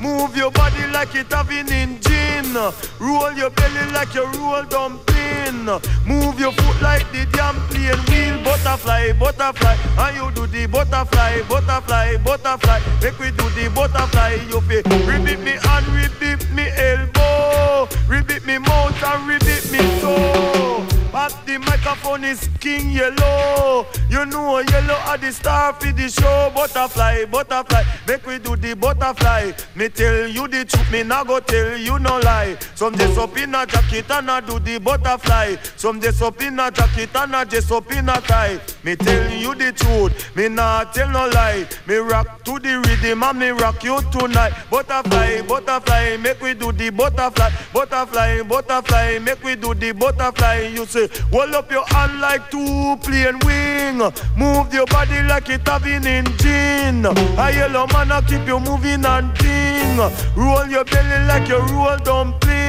Move 0.00 0.36
your 0.36 0.50
body 0.50 0.86
like 0.90 1.14
it 1.14 1.30
have 1.32 1.50
an 1.50 1.70
engine. 1.70 2.54
Roll 2.98 3.32
your 3.32 3.50
belly 3.50 3.92
like 3.92 4.14
you 4.14 4.24
roll 4.24 4.64
dumpling. 4.64 5.66
Move 6.06 6.40
your 6.40 6.52
foot 6.52 6.80
like 6.80 7.04
the 7.12 7.26
damn 7.32 7.56
plane 7.68 8.00
wheel. 8.08 8.42
Butterfly, 8.42 9.12
butterfly, 9.18 9.76
and 9.98 10.16
you 10.16 10.30
do 10.32 10.46
the 10.46 10.66
butterfly, 10.66 11.42
butterfly, 11.46 12.16
butterfly. 12.24 12.80
Make 13.02 13.18
we 13.18 13.30
do 13.32 13.48
the 13.50 13.70
butterfly. 13.74 14.38
You 14.48 14.62
feel 14.62 14.82
ribit 15.04 15.40
me 15.40 15.52
and 15.52 15.86
ribit 15.92 16.50
me 16.52 16.66
elbow, 16.76 17.86
ribit 18.08 18.46
me 18.46 18.56
mouth 18.56 19.02
and 19.02 19.28
ribit 19.28 19.70
me 19.70 19.78
toe. 20.00 20.69
But 21.12 21.36
the 21.44 21.58
microphone 21.58 22.22
is 22.24 22.48
king 22.60 22.92
yellow. 22.92 23.86
You 24.08 24.24
know 24.26 24.58
yellow 24.60 24.94
are 25.06 25.18
the 25.18 25.32
star 25.32 25.72
for 25.72 25.92
the 25.92 26.08
show. 26.08 26.52
Butterfly, 26.54 27.24
butterfly, 27.24 27.82
make 28.06 28.24
we 28.26 28.38
do 28.38 28.54
the 28.54 28.74
butterfly. 28.74 29.52
Me 29.74 29.88
tell 29.88 30.28
you 30.28 30.46
the 30.46 30.64
truth, 30.64 30.92
me 30.92 31.02
nah 31.02 31.24
go 31.24 31.40
tell 31.40 31.76
you 31.76 31.98
no 31.98 32.18
lie. 32.20 32.56
Some 32.74 32.94
dress 32.94 33.18
up 33.18 33.36
in 33.36 33.54
a 33.54 33.66
jacket 33.66 34.10
and 34.10 34.30
I 34.30 34.40
do 34.40 34.60
the 34.60 34.78
butterfly. 34.78 35.56
Some 35.76 35.98
dress 35.98 36.22
up 36.22 36.40
in 36.42 36.60
a 36.60 36.70
jacket 36.70 37.10
and 37.14 37.34
I 37.34 37.44
dress 37.44 37.70
up 37.72 37.90
in 37.92 38.08
a 38.08 38.20
tie. 38.20 38.60
Me 38.84 38.94
tell 38.94 39.32
you 39.32 39.54
the 39.56 39.72
truth, 39.72 40.36
me 40.36 40.48
nah 40.48 40.84
tell 40.84 41.10
no 41.10 41.28
lie. 41.28 41.66
Me 41.88 41.96
rock 41.96 42.44
to 42.44 42.58
the 42.58 42.78
rhythm 42.86 43.22
and 43.24 43.38
me 43.38 43.48
rock 43.48 43.82
you 43.82 44.00
tonight. 44.12 44.52
Butterfly, 44.70 45.42
butterfly, 45.42 46.16
make 46.18 46.40
we 46.40 46.54
do 46.54 46.70
the 46.70 46.90
butterfly. 46.90 47.50
Butterfly, 47.72 48.42
butterfly, 48.42 49.18
make 49.18 49.42
we 49.42 49.56
do 49.56 49.74
the 49.74 49.92
butterfly. 49.92 50.70
You 50.72 50.86
say, 50.86 50.99
hold 51.32 51.54
up 51.54 51.70
your 51.70 51.84
hand 51.86 52.20
like 52.20 52.50
two 52.50 52.96
plane 53.02 53.38
wing. 53.44 53.98
Move 54.36 54.72
your 54.72 54.86
body 54.86 55.22
like 55.22 55.48
it 55.50 55.66
have 55.68 55.86
an 55.86 56.06
engine. 56.06 57.06
A 57.06 57.52
yellow 57.52 57.86
man 57.88 58.10
a 58.10 58.22
keep 58.22 58.46
you 58.46 58.60
moving 58.60 59.04
and 59.04 59.34
ting. 59.38 59.98
Roll 60.36 60.66
your 60.66 60.84
belly 60.84 61.26
like 61.26 61.48
you 61.48 61.58
roll 61.58 61.96
dumpling. 61.98 62.59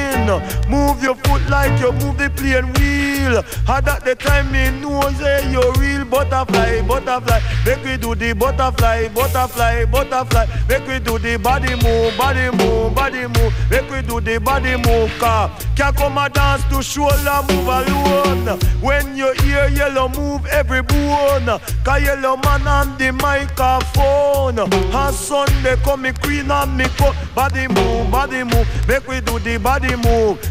Move 0.69 1.01
your 1.03 1.15
foot 1.15 1.41
like 1.49 1.79
you 1.79 1.91
move 1.93 2.17
the 2.17 2.29
plane 2.35 2.67
wheel. 2.73 3.43
Ah, 3.67 3.77
At 3.77 4.03
the 4.03 4.15
time 4.15 4.51
me 4.51 4.69
know 4.81 5.01
say 5.19 5.49
you 5.51 5.61
real 5.79 6.05
butterfly, 6.05 6.81
butterfly. 6.87 7.39
Make 7.65 7.83
we 7.83 7.97
do 7.97 8.15
the 8.15 8.33
butterfly, 8.33 9.07
butterfly, 9.09 9.85
butterfly. 9.85 10.45
Make 10.67 10.87
we 10.87 10.99
do 10.99 11.17
the 11.17 11.37
body 11.37 11.75
move, 11.75 12.17
body 12.17 12.49
move, 12.57 12.93
body 12.95 13.27
move. 13.27 13.53
Make 13.69 13.89
we 13.89 14.01
do 14.01 14.19
the 14.21 14.37
body 14.39 14.75
move. 14.77 15.11
Car 15.19 15.49
can't 15.75 15.95
come 15.95 16.17
a 16.17 16.29
dance 16.29 16.63
to 16.69 16.81
shoulder 16.83 17.39
move 17.49 17.67
alone. 17.67 18.59
When 18.81 19.15
you 19.15 19.31
hear 19.43 19.67
yellow 19.69 20.09
move 20.09 20.45
every 20.47 20.81
bone. 20.81 21.59
Cause 21.83 22.03
yellow 22.03 22.37
man 22.37 22.67
on 22.67 22.97
the 22.97 23.11
microphone. 23.13 24.59
And 24.59 25.15
Sunday 25.15 25.75
come 25.83 26.01
me 26.03 26.11
queen 26.13 26.51
and 26.51 26.77
me 26.77 26.85
co 26.97 27.13
body 27.33 27.67
move, 27.67 28.11
body 28.11 28.43
move. 28.43 28.67
Make 28.87 29.07
we 29.07 29.21
do 29.21 29.39
the 29.39 29.57
body 29.57 29.95
move. 29.95 30.00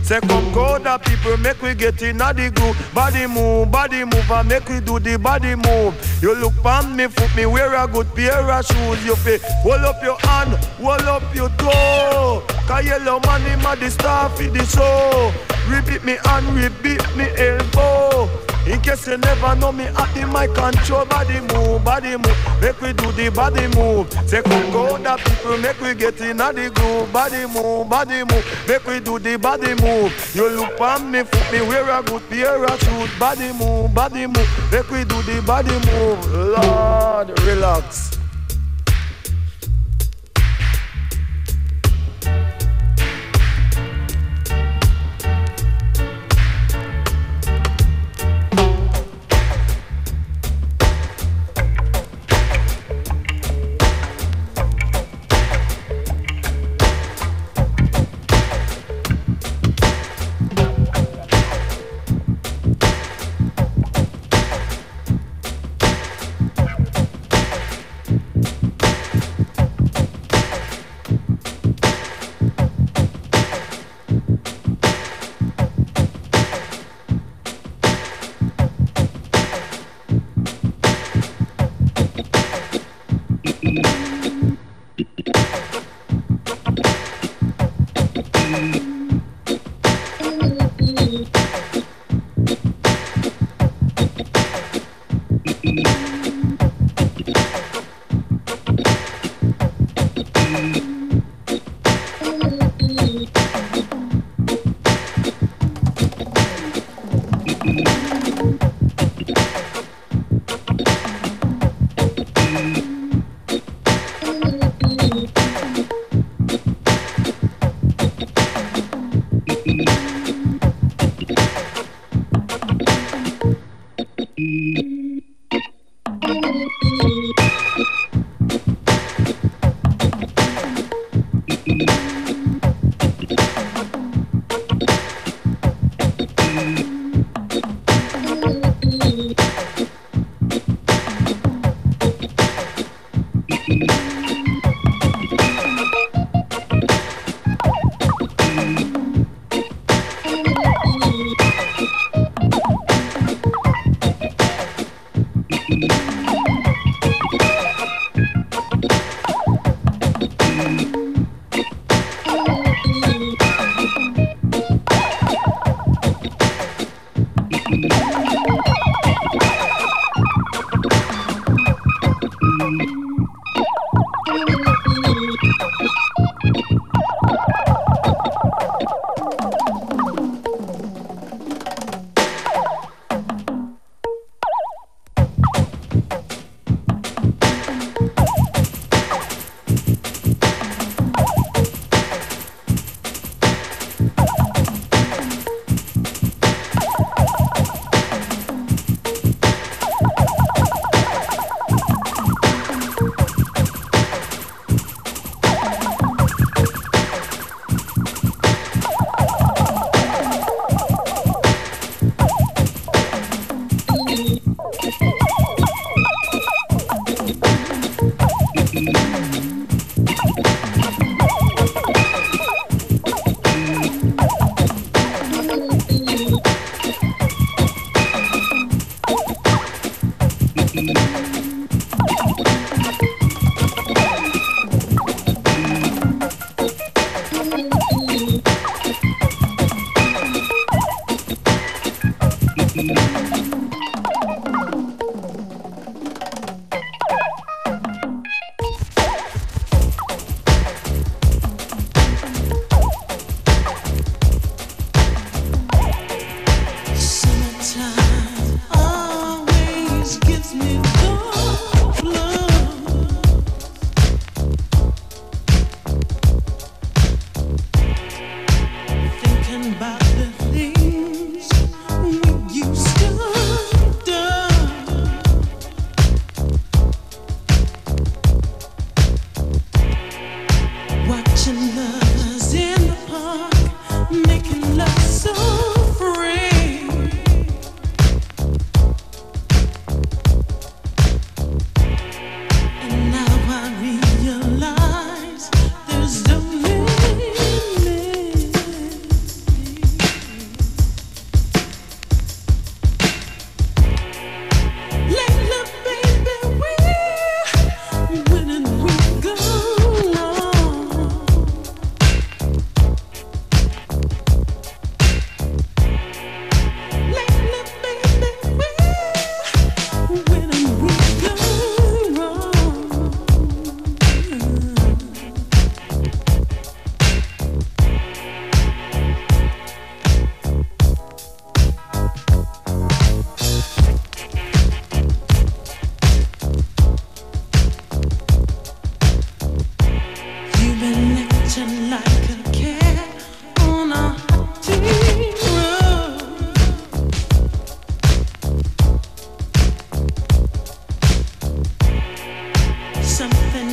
Say 0.03 0.21
come 0.21 0.53
go 0.53 0.79
the 0.79 0.99
people, 0.99 1.37
make 1.39 1.61
we 1.63 1.75
get 1.75 2.01
in 2.03 2.19
the 2.19 2.53
groove. 2.55 2.77
Body 2.95 3.27
move, 3.27 3.71
body 3.71 4.05
move, 4.05 4.31
and 4.31 4.49
make 4.49 4.69
we 4.69 4.81
do 4.81 4.99
the 4.99 5.19
body 5.19 5.55
move. 5.55 5.95
You 6.23 6.35
look 6.35 6.65
on 6.65 6.97
me 6.97 7.07
foot, 7.09 7.35
me 7.37 7.47
wear 7.47 7.75
a 7.75 7.87
good 7.87 8.13
pair 8.15 8.51
of 8.51 8.67
shoes. 8.67 9.05
You 9.05 9.17
feel 9.17 9.39
hold 9.63 9.83
up 9.83 10.03
your 10.03 10.19
hand, 10.21 10.55
hold 10.79 11.03
up 11.03 11.35
your 11.35 11.49
toe. 11.59 12.43
Cause 12.67 12.85
yellow 12.85 13.21
man 13.27 13.41
him 13.43 13.67
a 13.67 13.77
the 13.77 13.91
star 13.91 14.29
for 14.31 14.44
the 14.44 14.65
show. 14.67 15.33
Repeat 15.69 16.05
me 16.05 16.17
hand, 16.25 16.46
repeat 16.55 17.03
me 17.17 17.27
elbow. 17.37 18.29
In 18.67 18.81
case 18.83 19.06
you 19.06 19.17
never 19.17 19.54
know 19.56 19.73
me 19.73 19.85
at 19.85 20.15
the 20.15 20.27
mic 20.27 20.54
control 20.54 21.04
body 21.06 21.40
move, 21.40 21.85
body 21.85 22.17
move. 22.17 22.37
Make 22.61 22.81
we 22.81 22.92
do 22.92 23.11
the 23.13 23.31
body 23.31 23.67
move. 23.77 24.13
Say 24.29 24.42
come 24.42 24.71
go 24.71 24.98
the 24.98 25.17
people, 25.25 25.58
make 25.58 25.81
we 25.81 25.94
get 25.94 26.21
in 26.21 26.37
the 26.37 26.71
groove. 26.75 27.13
Body 27.13 27.46
move, 27.46 27.88
body 27.88 28.23
move. 28.25 28.44
Make 28.69 28.87
we 28.87 29.00
do 29.00 29.19
the 29.19 29.37
body 29.38 29.75
move. 29.83 30.13
You 30.35 30.48
look 30.50 30.81
on 30.81 31.11
me, 31.11 31.25
foot 31.25 31.52
me 31.52 31.63
wear 31.63 31.88
a 31.88 32.02
good 32.02 32.23
pair 32.29 32.65
of 32.65 32.79
shoes. 32.81 33.11
Body 33.19 33.52
move, 33.52 33.94
body 33.94 34.27
move. 34.27 34.48
Make 34.71 34.90
we 34.90 35.04
do 35.04 35.21
the 35.23 35.42
body 35.46 35.75
move. 35.90 36.33
Lord, 36.33 37.40
relax. 37.40 38.19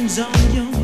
I 0.09 0.15
don't 0.15 0.33
understand. 0.33 0.76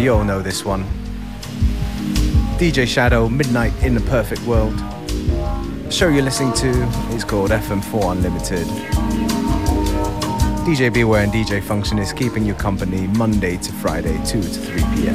you 0.00 0.14
all 0.14 0.24
know 0.24 0.40
this 0.40 0.64
one. 0.64 0.84
DJ 2.58 2.86
Shadow, 2.86 3.28
Midnight 3.28 3.72
in 3.82 3.94
the 3.94 4.00
Perfect 4.00 4.40
World. 4.42 4.72
The 4.78 5.90
show 5.90 6.08
you're 6.08 6.22
listening 6.22 6.54
to 6.54 6.68
is 7.14 7.24
called 7.24 7.50
FM4 7.50 8.12
Unlimited. 8.12 8.66
DJ 10.64 10.92
Beware 10.92 11.24
and 11.24 11.32
DJ 11.32 11.62
Function 11.62 11.98
is 11.98 12.12
keeping 12.12 12.46
you 12.46 12.54
company 12.54 13.08
Monday 13.08 13.58
to 13.58 13.72
Friday, 13.72 14.16
2 14.24 14.40
to 14.40 14.48
3 14.48 14.82
p.m. 14.94 15.14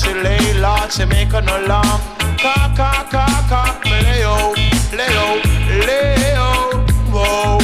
she 0.00 0.14
lay 0.14 0.54
low, 0.54 0.88
she 0.88 1.04
make 1.04 1.32
an 1.34 1.48
alarm. 1.48 2.00
Cock, 2.38 2.76
cock, 2.76 3.10
cock, 3.10 3.48
cock, 3.48 3.84
me 3.84 3.90
lay 3.90 4.22
out, 4.22 4.56
lay 4.96 5.12
out, 5.24 5.44
lay 5.86 6.32
out, 6.34 6.90
whoa, 7.12 7.58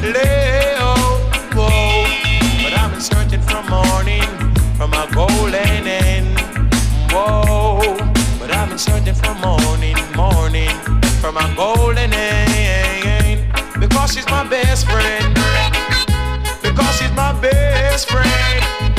lay 0.00 0.74
out, 0.78 1.20
whoa. 1.54 2.04
But 2.62 2.72
I've 2.72 2.90
been 2.92 3.00
searching 3.00 3.42
from 3.42 3.68
morning, 3.68 4.28
for 4.78 4.88
my 4.88 5.06
golden 5.12 5.86
end, 5.86 6.38
whoa. 7.12 7.96
But 8.38 8.50
I've 8.50 8.68
been 8.70 8.78
searching 8.78 9.14
from 9.14 9.40
morning, 9.40 9.96
morning, 10.16 10.74
for 11.20 11.30
my 11.32 11.52
golden 11.54 12.12
end, 12.12 13.52
because 13.78 14.14
she's 14.14 14.26
my 14.26 14.48
best 14.48 14.86
friend, 14.86 15.34
because 16.62 16.96
she's 16.98 17.12
my 17.12 17.38
best 17.40 18.08
friend. 18.08 18.91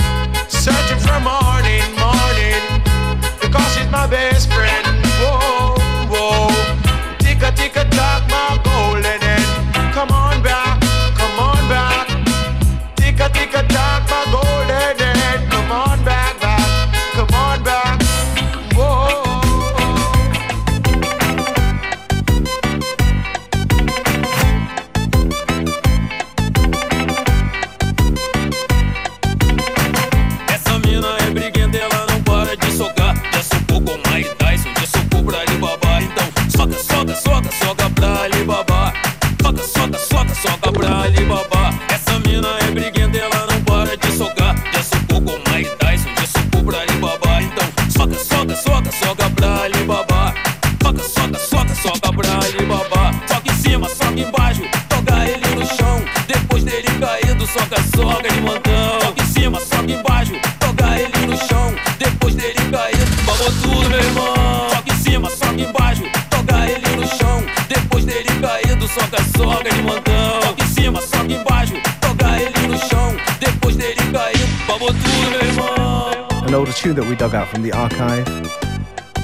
an 76.54 76.60
older 76.60 76.72
tune 76.74 76.94
that 76.94 77.10
we 77.10 77.16
dug 77.16 77.34
out 77.34 77.48
from 77.48 77.64
the 77.64 77.72
archive. 77.72 78.28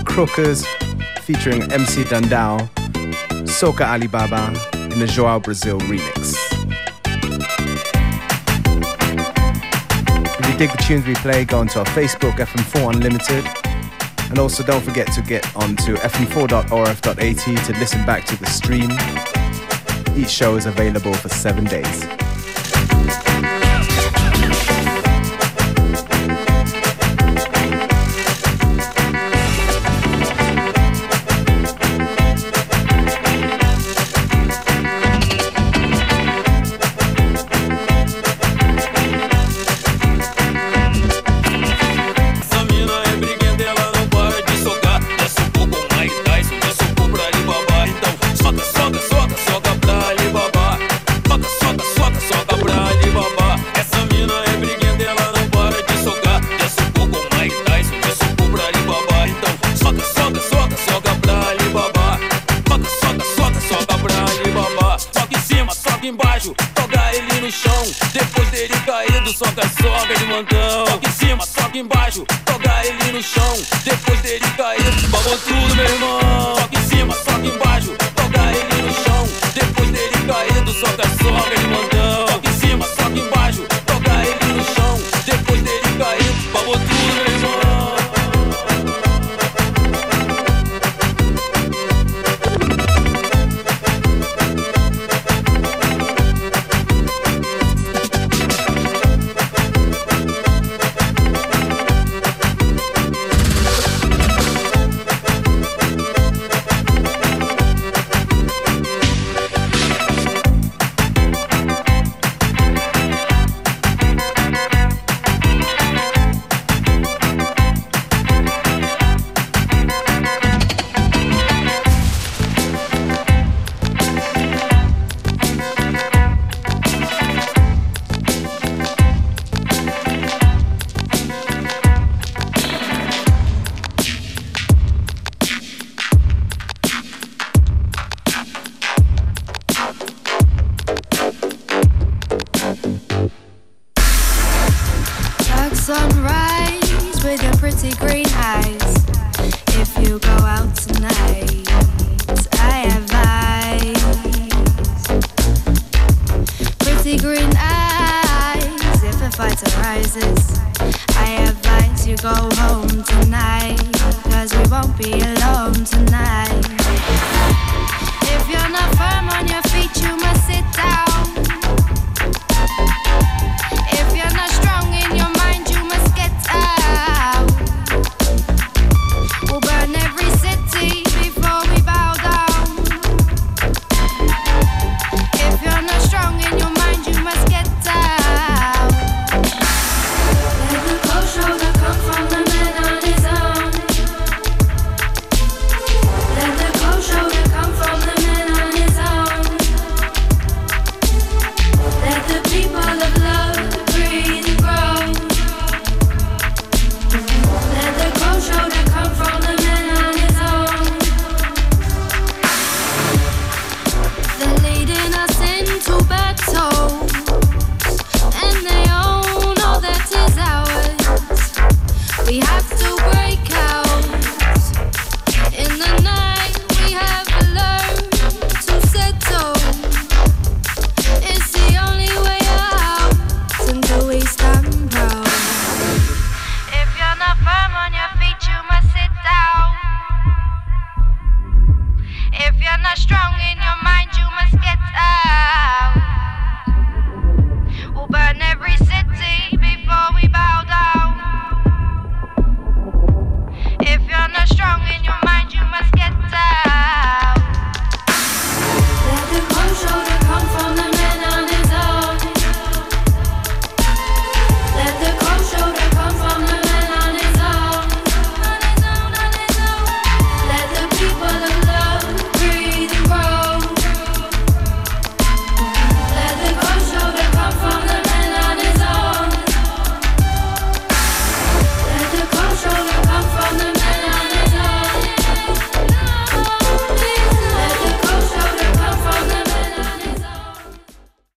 Crookers 0.03 0.65
featuring 1.21 1.61
MC 1.71 2.01
Dandao, 2.03 2.67
Soka 3.45 3.81
Alibaba, 3.81 4.47
in 4.91 4.97
the 4.97 5.05
João 5.05 5.39
Brasil 5.39 5.77
remix. 5.81 6.33
If 10.39 10.49
you 10.49 10.57
dig 10.57 10.71
the 10.71 10.77
tunes 10.77 11.05
we 11.05 11.13
play, 11.15 11.45
go 11.45 11.59
onto 11.59 11.77
our 11.77 11.85
Facebook, 11.85 12.37
FM4 12.37 12.95
Unlimited. 12.95 13.45
And 14.31 14.39
also 14.39 14.63
don't 14.63 14.81
forget 14.81 15.11
to 15.13 15.21
get 15.21 15.45
onto 15.55 15.97
fm4.orf.at 15.97 17.65
to 17.65 17.73
listen 17.79 18.05
back 18.07 18.25
to 18.25 18.35
the 18.37 18.47
stream. 18.47 18.89
Each 20.17 20.31
show 20.31 20.55
is 20.55 20.65
available 20.65 21.13
for 21.13 21.29
seven 21.29 21.65
days. 21.65 22.28